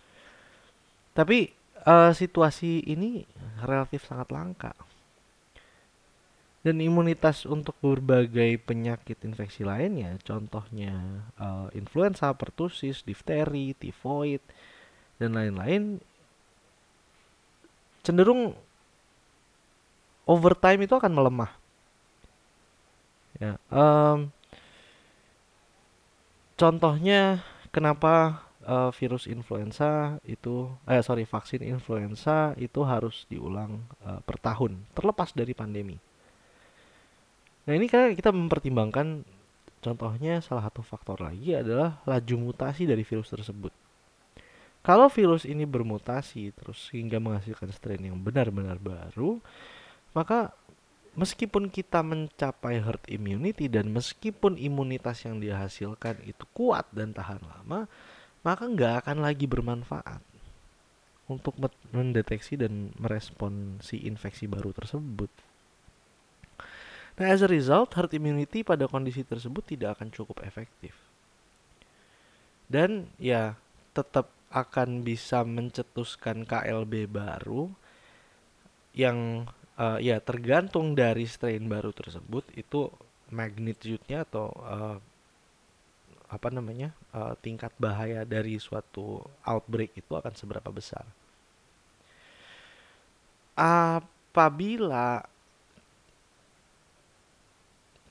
Tapi 1.13 1.53
uh, 1.87 2.13
situasi 2.15 2.87
ini 2.87 3.27
relatif 3.63 4.07
sangat 4.07 4.31
langka. 4.31 4.73
Dan 6.63 6.79
imunitas 6.79 7.43
untuk 7.43 7.75
berbagai 7.83 8.55
penyakit 8.63 9.19
infeksi 9.27 9.67
lainnya, 9.67 10.15
contohnya 10.23 11.27
uh, 11.35 11.67
influenza, 11.75 12.31
pertusis, 12.39 13.03
difteri, 13.03 13.75
tifoid, 13.75 14.39
dan 15.19 15.35
lain-lain, 15.35 15.99
cenderung 18.07 18.55
over 20.23 20.55
time 20.55 20.87
itu 20.87 20.95
akan 20.95 21.11
melemah. 21.11 21.51
Ya, 23.43 23.59
um, 23.75 24.31
contohnya 26.55 27.43
kenapa 27.75 28.47
uh, 28.67 28.91
virus 28.95 29.27
influenza 29.31 30.19
itu 30.27 30.71
eh 30.87 31.03
sorry 31.03 31.27
vaksin 31.27 31.63
influenza 31.63 32.55
itu 32.59 32.83
harus 32.83 33.27
diulang 33.27 33.83
uh, 34.07 34.21
per 34.23 34.39
tahun 34.39 34.83
terlepas 34.95 35.35
dari 35.35 35.53
pandemi. 35.55 35.97
Nah 37.63 37.73
ini 37.79 37.87
kan 37.87 38.11
kita 38.15 38.35
mempertimbangkan 38.35 39.23
contohnya 39.83 40.43
salah 40.43 40.67
satu 40.67 40.83
faktor 40.83 41.23
lagi 41.23 41.55
adalah 41.55 42.03
laju 42.07 42.35
mutasi 42.51 42.87
dari 42.87 43.03
virus 43.07 43.31
tersebut. 43.31 43.75
Kalau 44.83 45.07
virus 45.07 45.47
ini 45.47 45.63
bermutasi 45.63 46.51
terus 46.59 46.91
hingga 46.91 47.23
menghasilkan 47.23 47.71
strain 47.71 48.03
yang 48.03 48.19
benar-benar 48.19 48.83
baru, 48.83 49.39
maka 50.11 50.51
meskipun 51.15 51.71
kita 51.71 52.03
mencapai 52.03 52.83
herd 52.83 53.05
immunity 53.07 53.71
dan 53.71 53.95
meskipun 53.95 54.59
imunitas 54.59 55.23
yang 55.23 55.39
dihasilkan 55.39 56.19
itu 56.27 56.43
kuat 56.51 56.91
dan 56.91 57.15
tahan 57.15 57.39
lama, 57.47 57.87
maka 58.43 58.67
nggak 58.67 59.07
akan 59.07 59.19
lagi 59.23 59.47
bermanfaat 59.47 60.23
untuk 61.31 61.55
mendeteksi 61.95 62.59
dan 62.59 62.93
merespon 62.99 63.79
si 63.81 64.03
infeksi 64.05 64.51
baru 64.51 64.75
tersebut. 64.75 65.31
Nah, 67.17 67.29
as 67.29 67.45
a 67.45 67.49
result, 67.49 67.95
herd 67.95 68.13
immunity 68.17 68.65
pada 68.65 68.89
kondisi 68.89 69.23
tersebut 69.23 69.63
tidak 69.65 70.01
akan 70.01 70.09
cukup 70.11 70.43
efektif. 70.43 70.97
Dan 72.67 73.13
ya, 73.21 73.55
tetap 73.93 74.33
akan 74.53 75.05
bisa 75.05 75.45
mencetuskan 75.45 76.45
KLB 76.45 77.09
baru 77.09 77.73
yang 78.93 79.49
uh, 79.81 79.97
ya 79.97 80.21
tergantung 80.21 80.93
dari 80.93 81.25
strain 81.25 81.65
baru 81.65 81.89
tersebut 81.97 82.45
itu 82.53 82.93
magnitude-nya 83.33 84.29
atau 84.29 84.53
uh, 84.61 84.97
apa 86.33 86.49
namanya 86.49 86.97
uh, 87.13 87.37
tingkat 87.45 87.69
bahaya 87.77 88.25
dari 88.25 88.57
suatu 88.57 89.21
outbreak 89.45 89.93
itu 89.93 90.09
akan 90.17 90.33
seberapa 90.33 90.73
besar. 90.73 91.05
Apabila 93.53 95.21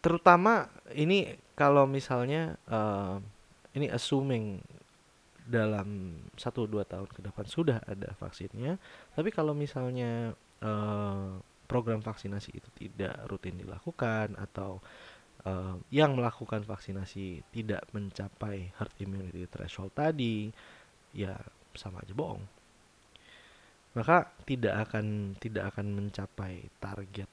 terutama 0.05 0.69
ini 0.93 1.33
kalau 1.57 1.89
misalnya 1.89 2.61
uh, 2.69 3.17
ini 3.73 3.89
assuming 3.89 4.61
dalam 5.41 6.21
satu 6.37 6.69
dua 6.69 6.85
tahun 6.85 7.09
ke 7.09 7.25
depan 7.25 7.45
sudah 7.49 7.81
ada 7.89 8.13
vaksinnya, 8.21 8.77
tapi 9.17 9.33
kalau 9.33 9.57
misalnya 9.57 10.37
uh, 10.61 11.41
program 11.65 12.05
vaksinasi 12.05 12.51
itu 12.53 12.69
tidak 12.75 13.15
rutin 13.31 13.57
dilakukan 13.57 14.37
atau 14.37 14.83
uh, 15.45 15.77
yang 15.93 16.17
melakukan 16.17 16.65
vaksinasi 16.65 17.45
tidak 17.53 17.85
mencapai 17.93 18.73
herd 18.77 18.93
immunity 19.01 19.45
threshold 19.49 19.93
tadi, 19.93 20.49
ya 21.15 21.37
sama 21.75 22.01
aja 22.03 22.13
bohong. 22.13 22.43
Maka 23.91 24.31
tidak 24.47 24.87
akan 24.87 25.35
tidak 25.35 25.75
akan 25.75 25.87
mencapai 25.91 26.71
target 26.79 27.27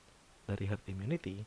dari 0.49 0.65
herd 0.67 0.85
immunity. 0.91 1.45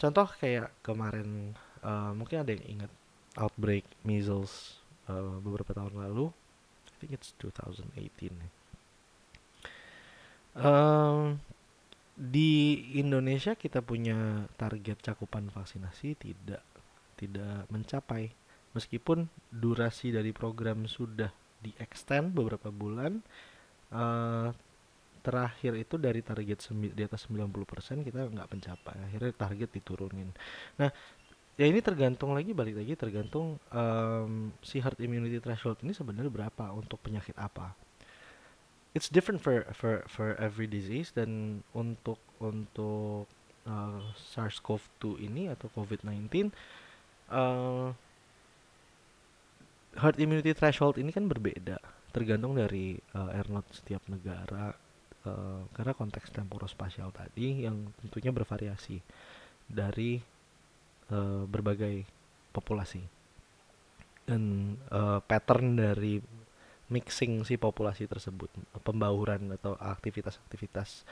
Contoh 0.00 0.26
kayak 0.40 0.72
kemarin 0.80 1.54
uh, 1.84 2.10
mungkin 2.16 2.42
ada 2.42 2.50
yang 2.50 2.64
ingat 2.80 2.92
outbreak 3.38 3.84
measles 4.06 4.80
uh, 5.10 5.38
beberapa 5.42 5.74
tahun 5.76 5.98
lalu. 5.98 6.30
I 6.88 6.96
think 7.02 7.12
it's 7.14 7.36
2018. 7.42 8.32
Um, 10.54 11.42
di 12.14 12.94
Indonesia 12.94 13.58
kita 13.58 13.82
punya 13.82 14.46
target 14.54 15.02
cakupan 15.02 15.50
vaksinasi 15.50 16.14
tidak 16.14 16.62
tidak 17.18 17.66
mencapai. 17.70 18.30
Meskipun 18.74 19.30
durasi 19.50 20.10
dari 20.10 20.34
program 20.34 20.86
sudah 20.86 21.30
di 21.62 21.70
extend 21.78 22.34
beberapa 22.34 22.70
bulan 22.74 23.22
uh, 23.94 24.50
terakhir 25.24 25.72
itu 25.78 25.94
dari 25.96 26.20
target 26.20 26.68
di 26.74 27.02
atas 27.02 27.26
90% 27.30 28.02
kita 28.06 28.30
nggak 28.30 28.50
mencapai. 28.50 28.96
Akhirnya 29.10 29.32
target 29.34 29.70
diturunin. 29.74 30.30
Nah 30.78 30.90
ya 31.54 31.66
ini 31.70 31.78
tergantung 31.78 32.34
lagi 32.34 32.50
balik 32.50 32.82
lagi 32.82 32.98
tergantung 32.98 33.62
um, 33.70 34.50
si 34.58 34.82
herd 34.82 34.98
immunity 34.98 35.38
threshold 35.38 35.78
ini 35.86 35.94
sebenarnya 35.94 36.30
berapa 36.30 36.74
untuk 36.74 36.98
penyakit 36.98 37.38
apa 37.38 37.78
it's 38.94 39.10
different 39.10 39.42
for 39.42 39.66
for 39.74 40.06
for 40.06 40.38
every 40.38 40.70
disease 40.70 41.10
dan 41.10 41.60
untuk 41.74 42.16
untuk 42.38 43.26
uh, 43.66 44.00
SARS-CoV-2 44.34 45.18
ini 45.26 45.50
atau 45.50 45.66
COVID-19 45.74 46.54
uh, 47.34 47.90
herd 49.98 50.16
immunity 50.18 50.54
threshold 50.54 50.98
ini 50.98 51.10
kan 51.10 51.26
berbeda 51.26 51.78
tergantung 52.14 52.54
dari 52.54 52.94
uh, 53.18 53.34
R0 53.34 53.66
setiap 53.74 54.02
negara 54.06 54.70
uh, 55.26 55.66
karena 55.74 55.92
konteks 55.98 56.30
temporospasial 56.30 57.10
tadi 57.10 57.66
yang 57.66 57.90
tentunya 57.98 58.30
bervariasi 58.30 59.02
dari 59.66 60.22
uh, 61.10 61.42
berbagai 61.48 62.06
populasi. 62.54 63.02
Dan 64.24 64.72
uh, 64.88 65.20
pattern 65.20 65.76
dari 65.76 66.16
mixing 66.92 67.42
si 67.48 67.56
populasi 67.56 68.04
tersebut, 68.04 68.52
pembauran 68.84 69.56
atau 69.56 69.76
aktivitas-aktivitas 69.80 71.08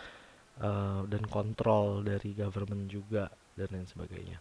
uh, 0.60 1.02
dan 1.08 1.24
kontrol 1.28 2.04
dari 2.04 2.36
government 2.36 2.88
juga 2.92 3.32
dan 3.56 3.68
lain 3.72 3.88
sebagainya. 3.88 4.36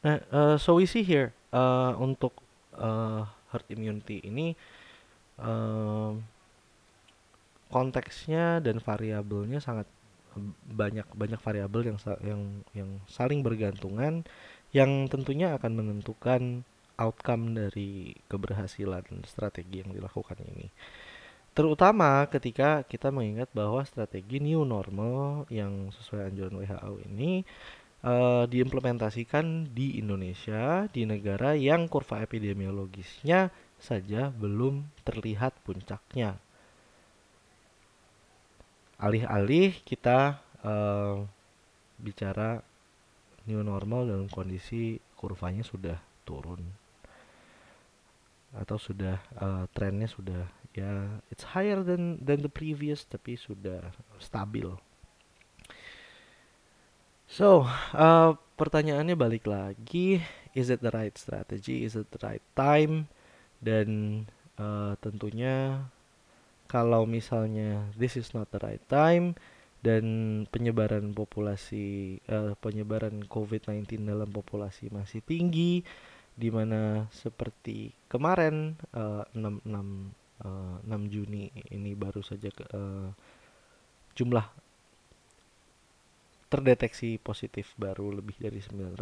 Nah, 0.00 0.16
uh, 0.30 0.56
so 0.56 0.78
we 0.78 0.86
see 0.86 1.04
here 1.04 1.34
uh, 1.52 1.92
untuk 1.98 2.38
uh, 2.78 3.26
herd 3.50 3.66
immunity 3.68 4.22
ini 4.24 4.54
uh, 5.42 6.14
konteksnya 7.70 8.58
dan 8.62 8.82
variabelnya 8.82 9.62
sangat 9.62 9.86
banyak 10.70 11.06
banyak 11.10 11.40
variabel 11.42 11.90
yang 11.90 11.98
yang 12.22 12.42
yang 12.70 12.90
saling 13.10 13.42
bergantungan 13.42 14.22
yang 14.70 15.10
tentunya 15.10 15.58
akan 15.58 15.74
menentukan 15.74 16.62
outcome 17.00 17.56
dari 17.56 18.12
keberhasilan 18.28 19.24
strategi 19.24 19.80
yang 19.80 19.96
dilakukan 19.96 20.36
ini. 20.44 20.68
Terutama 21.50 22.28
ketika 22.30 22.86
kita 22.86 23.10
mengingat 23.10 23.50
bahwa 23.50 23.82
strategi 23.82 24.38
new 24.38 24.62
normal 24.62 25.50
yang 25.50 25.90
sesuai 25.90 26.30
anjuran 26.30 26.62
WHO 26.62 26.92
ini 27.10 27.42
uh, 28.06 28.46
diimplementasikan 28.46 29.74
di 29.74 29.98
Indonesia, 29.98 30.86
di 30.94 31.02
negara 31.08 31.58
yang 31.58 31.90
kurva 31.90 32.22
epidemiologisnya 32.22 33.50
saja 33.82 34.30
belum 34.30 34.86
terlihat 35.02 35.58
puncaknya. 35.66 36.38
Alih-alih 39.00 39.80
kita 39.82 40.38
uh, 40.62 41.24
bicara 41.98 42.60
new 43.48 43.64
normal 43.64 44.06
dalam 44.06 44.28
kondisi 44.30 45.00
kurvanya 45.16 45.64
sudah 45.64 45.98
turun 46.22 46.79
atau 48.60 48.76
sudah 48.76 49.16
uh, 49.40 49.64
trennya 49.72 50.06
sudah 50.06 50.44
ya 50.70 51.18
it's 51.32 51.42
higher 51.56 51.82
than 51.82 52.20
than 52.22 52.44
the 52.44 52.52
previous 52.52 53.02
tapi 53.08 53.34
sudah 53.34 53.90
stabil. 54.20 54.70
So, 57.30 57.62
uh, 57.94 58.34
pertanyaannya 58.58 59.14
balik 59.14 59.46
lagi, 59.46 60.18
is 60.50 60.66
it 60.66 60.82
the 60.82 60.90
right 60.90 61.14
strategy? 61.14 61.86
Is 61.86 61.94
it 61.94 62.10
the 62.10 62.18
right 62.26 62.42
time? 62.58 63.06
Dan 63.62 63.88
uh, 64.58 64.98
tentunya 64.98 65.86
kalau 66.66 67.06
misalnya 67.06 67.86
this 67.94 68.18
is 68.18 68.34
not 68.34 68.50
the 68.50 68.58
right 68.58 68.82
time 68.90 69.38
dan 69.80 70.04
penyebaran 70.52 71.14
populasi 71.16 72.18
uh, 72.28 72.58
penyebaran 72.58 73.24
COVID-19 73.24 74.04
dalam 74.04 74.28
populasi 74.28 74.92
masih 74.92 75.24
tinggi, 75.24 75.86
di 76.34 76.48
mana 76.48 77.06
seperti 77.12 77.92
kemarin 78.06 78.78
uh, 78.96 79.24
6 79.34 79.66
6 79.66 80.46
uh, 80.46 80.76
6 80.86 81.12
Juni 81.12 81.50
ini 81.74 81.92
baru 81.94 82.24
saja 82.24 82.48
ke, 82.48 82.64
uh, 82.72 83.10
jumlah 84.16 84.46
terdeteksi 86.50 87.20
positif 87.22 87.74
baru 87.78 88.10
lebih 88.10 88.34
dari 88.42 88.58
900 88.58 88.98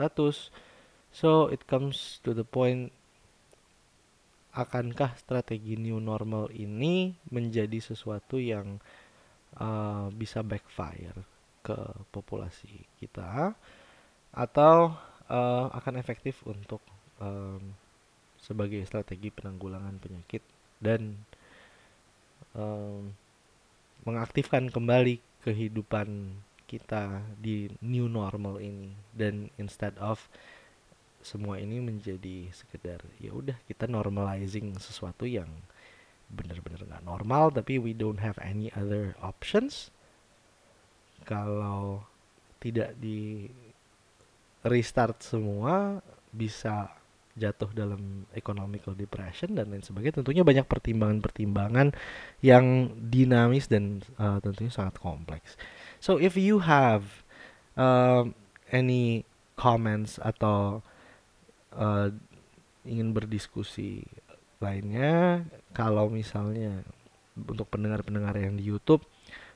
so 1.08 1.48
it 1.48 1.64
comes 1.64 2.20
to 2.20 2.36
the 2.36 2.44
point 2.44 2.92
akankah 4.58 5.14
strategi 5.14 5.78
new 5.78 6.02
normal 6.02 6.50
ini 6.50 7.14
menjadi 7.30 7.78
sesuatu 7.78 8.42
yang 8.42 8.82
uh, 9.60 10.10
bisa 10.10 10.42
backfire 10.42 11.22
ke 11.62 11.78
populasi 12.10 12.82
kita? 12.98 13.54
Atau 14.34 14.98
uh, 15.30 15.66
akan 15.70 15.94
efektif 15.94 16.42
untuk 16.42 16.82
um, 17.18 17.74
sebagai 18.38 18.80
strategi 18.86 19.28
penanggulangan 19.28 19.98
penyakit 19.98 20.42
dan 20.78 21.18
um, 22.54 23.12
mengaktifkan 24.06 24.70
kembali 24.70 25.20
kehidupan 25.42 26.38
kita 26.68 27.24
di 27.40 27.72
new 27.82 28.06
normal 28.06 28.62
ini. 28.62 28.94
Dan 29.12 29.50
instead 29.58 29.96
of 29.98 30.28
semua 31.18 31.58
ini 31.58 31.82
menjadi 31.82 32.46
sekedar 32.54 33.02
ya 33.18 33.34
udah 33.34 33.58
kita 33.66 33.90
normalizing 33.90 34.78
sesuatu 34.78 35.26
yang 35.26 35.50
benar-benar 36.30 36.86
nggak 36.86 37.04
normal 37.08 37.50
tapi 37.50 37.80
we 37.80 37.90
don't 37.96 38.22
have 38.22 38.38
any 38.44 38.70
other 38.76 39.18
options. 39.18 39.90
Kalau 41.26 42.06
tidak 42.62 42.96
di 42.96 43.50
restart 44.64 45.20
semua 45.22 46.00
bisa 46.32 46.92
jatuh 47.38 47.70
dalam 47.70 48.26
economical 48.34 48.92
depression 48.98 49.54
dan 49.54 49.70
lain 49.70 49.80
sebagainya 49.86 50.20
tentunya 50.20 50.42
banyak 50.42 50.66
pertimbangan-pertimbangan 50.66 51.94
yang 52.42 52.90
dinamis 52.98 53.70
dan 53.70 54.02
uh, 54.18 54.42
tentunya 54.42 54.74
sangat 54.74 54.98
kompleks. 54.98 55.54
So 56.02 56.18
if 56.18 56.34
you 56.34 56.66
have 56.66 57.22
uh, 57.78 58.26
any 58.74 59.22
comments 59.54 60.18
atau 60.18 60.82
uh, 61.74 62.10
ingin 62.82 63.14
berdiskusi 63.14 64.06
lainnya 64.58 65.46
kalau 65.70 66.10
misalnya 66.10 66.82
untuk 67.38 67.70
pendengar-pendengar 67.70 68.34
yang 68.34 68.58
di 68.58 68.66
YouTube 68.66 69.06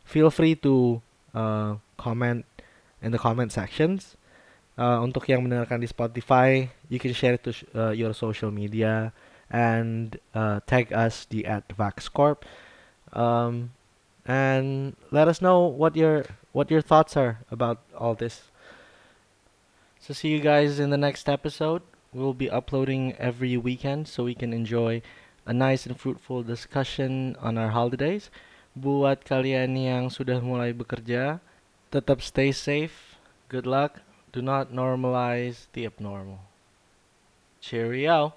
feel 0.06 0.30
free 0.30 0.54
to 0.54 1.02
uh, 1.34 1.78
comment 1.98 2.46
in 3.02 3.10
the 3.10 3.18
comment 3.18 3.50
sections 3.50 4.14
Uh, 4.82 4.98
untuk 4.98 5.30
yang 5.30 5.46
mendengarkan 5.46 5.78
di 5.78 5.86
Spotify, 5.86 6.66
you 6.90 6.98
can 6.98 7.14
share 7.14 7.38
it 7.38 7.46
to 7.46 7.54
uh, 7.78 7.94
your 7.94 8.10
social 8.10 8.50
media 8.50 9.14
and 9.46 10.18
uh, 10.34 10.58
tag 10.66 10.90
us 10.90 11.22
di 11.30 11.46
at 11.46 11.62
VaxCorp. 11.70 12.42
Um, 13.14 13.70
and 14.26 14.98
let 15.14 15.30
us 15.30 15.38
know 15.38 15.62
what 15.70 15.94
your 15.94 16.26
what 16.50 16.66
your 16.66 16.82
thoughts 16.82 17.14
are 17.14 17.46
about 17.46 17.78
all 17.94 18.18
this. 18.18 18.50
So 20.02 20.10
see 20.10 20.34
you 20.34 20.42
guys 20.42 20.82
in 20.82 20.90
the 20.90 20.98
next 20.98 21.30
episode. 21.30 21.86
we'll 22.12 22.34
be 22.34 22.50
uploading 22.50 23.14
every 23.16 23.56
weekend 23.56 24.06
so 24.06 24.24
we 24.24 24.34
can 24.34 24.52
enjoy 24.52 25.02
a 25.46 25.52
nice 25.52 25.86
and 25.86 25.98
fruitful 25.98 26.42
discussion 26.42 27.36
on 27.40 27.56
our 27.56 27.70
holidays. 27.72 28.30
Buat 28.76 29.24
kalian 29.24 29.76
yang 29.76 30.04
sudah 30.08 30.40
mulai 30.40 30.72
bekerja, 30.72 31.40
tetap 31.92 32.20
stay 32.24 32.52
safe. 32.52 33.16
Good 33.48 33.68
luck. 33.68 34.00
Do 34.32 34.40
not 34.40 34.72
normalize 34.72 35.66
the 35.74 35.84
abnormal. 35.84 36.40
Cheerio. 37.60 38.34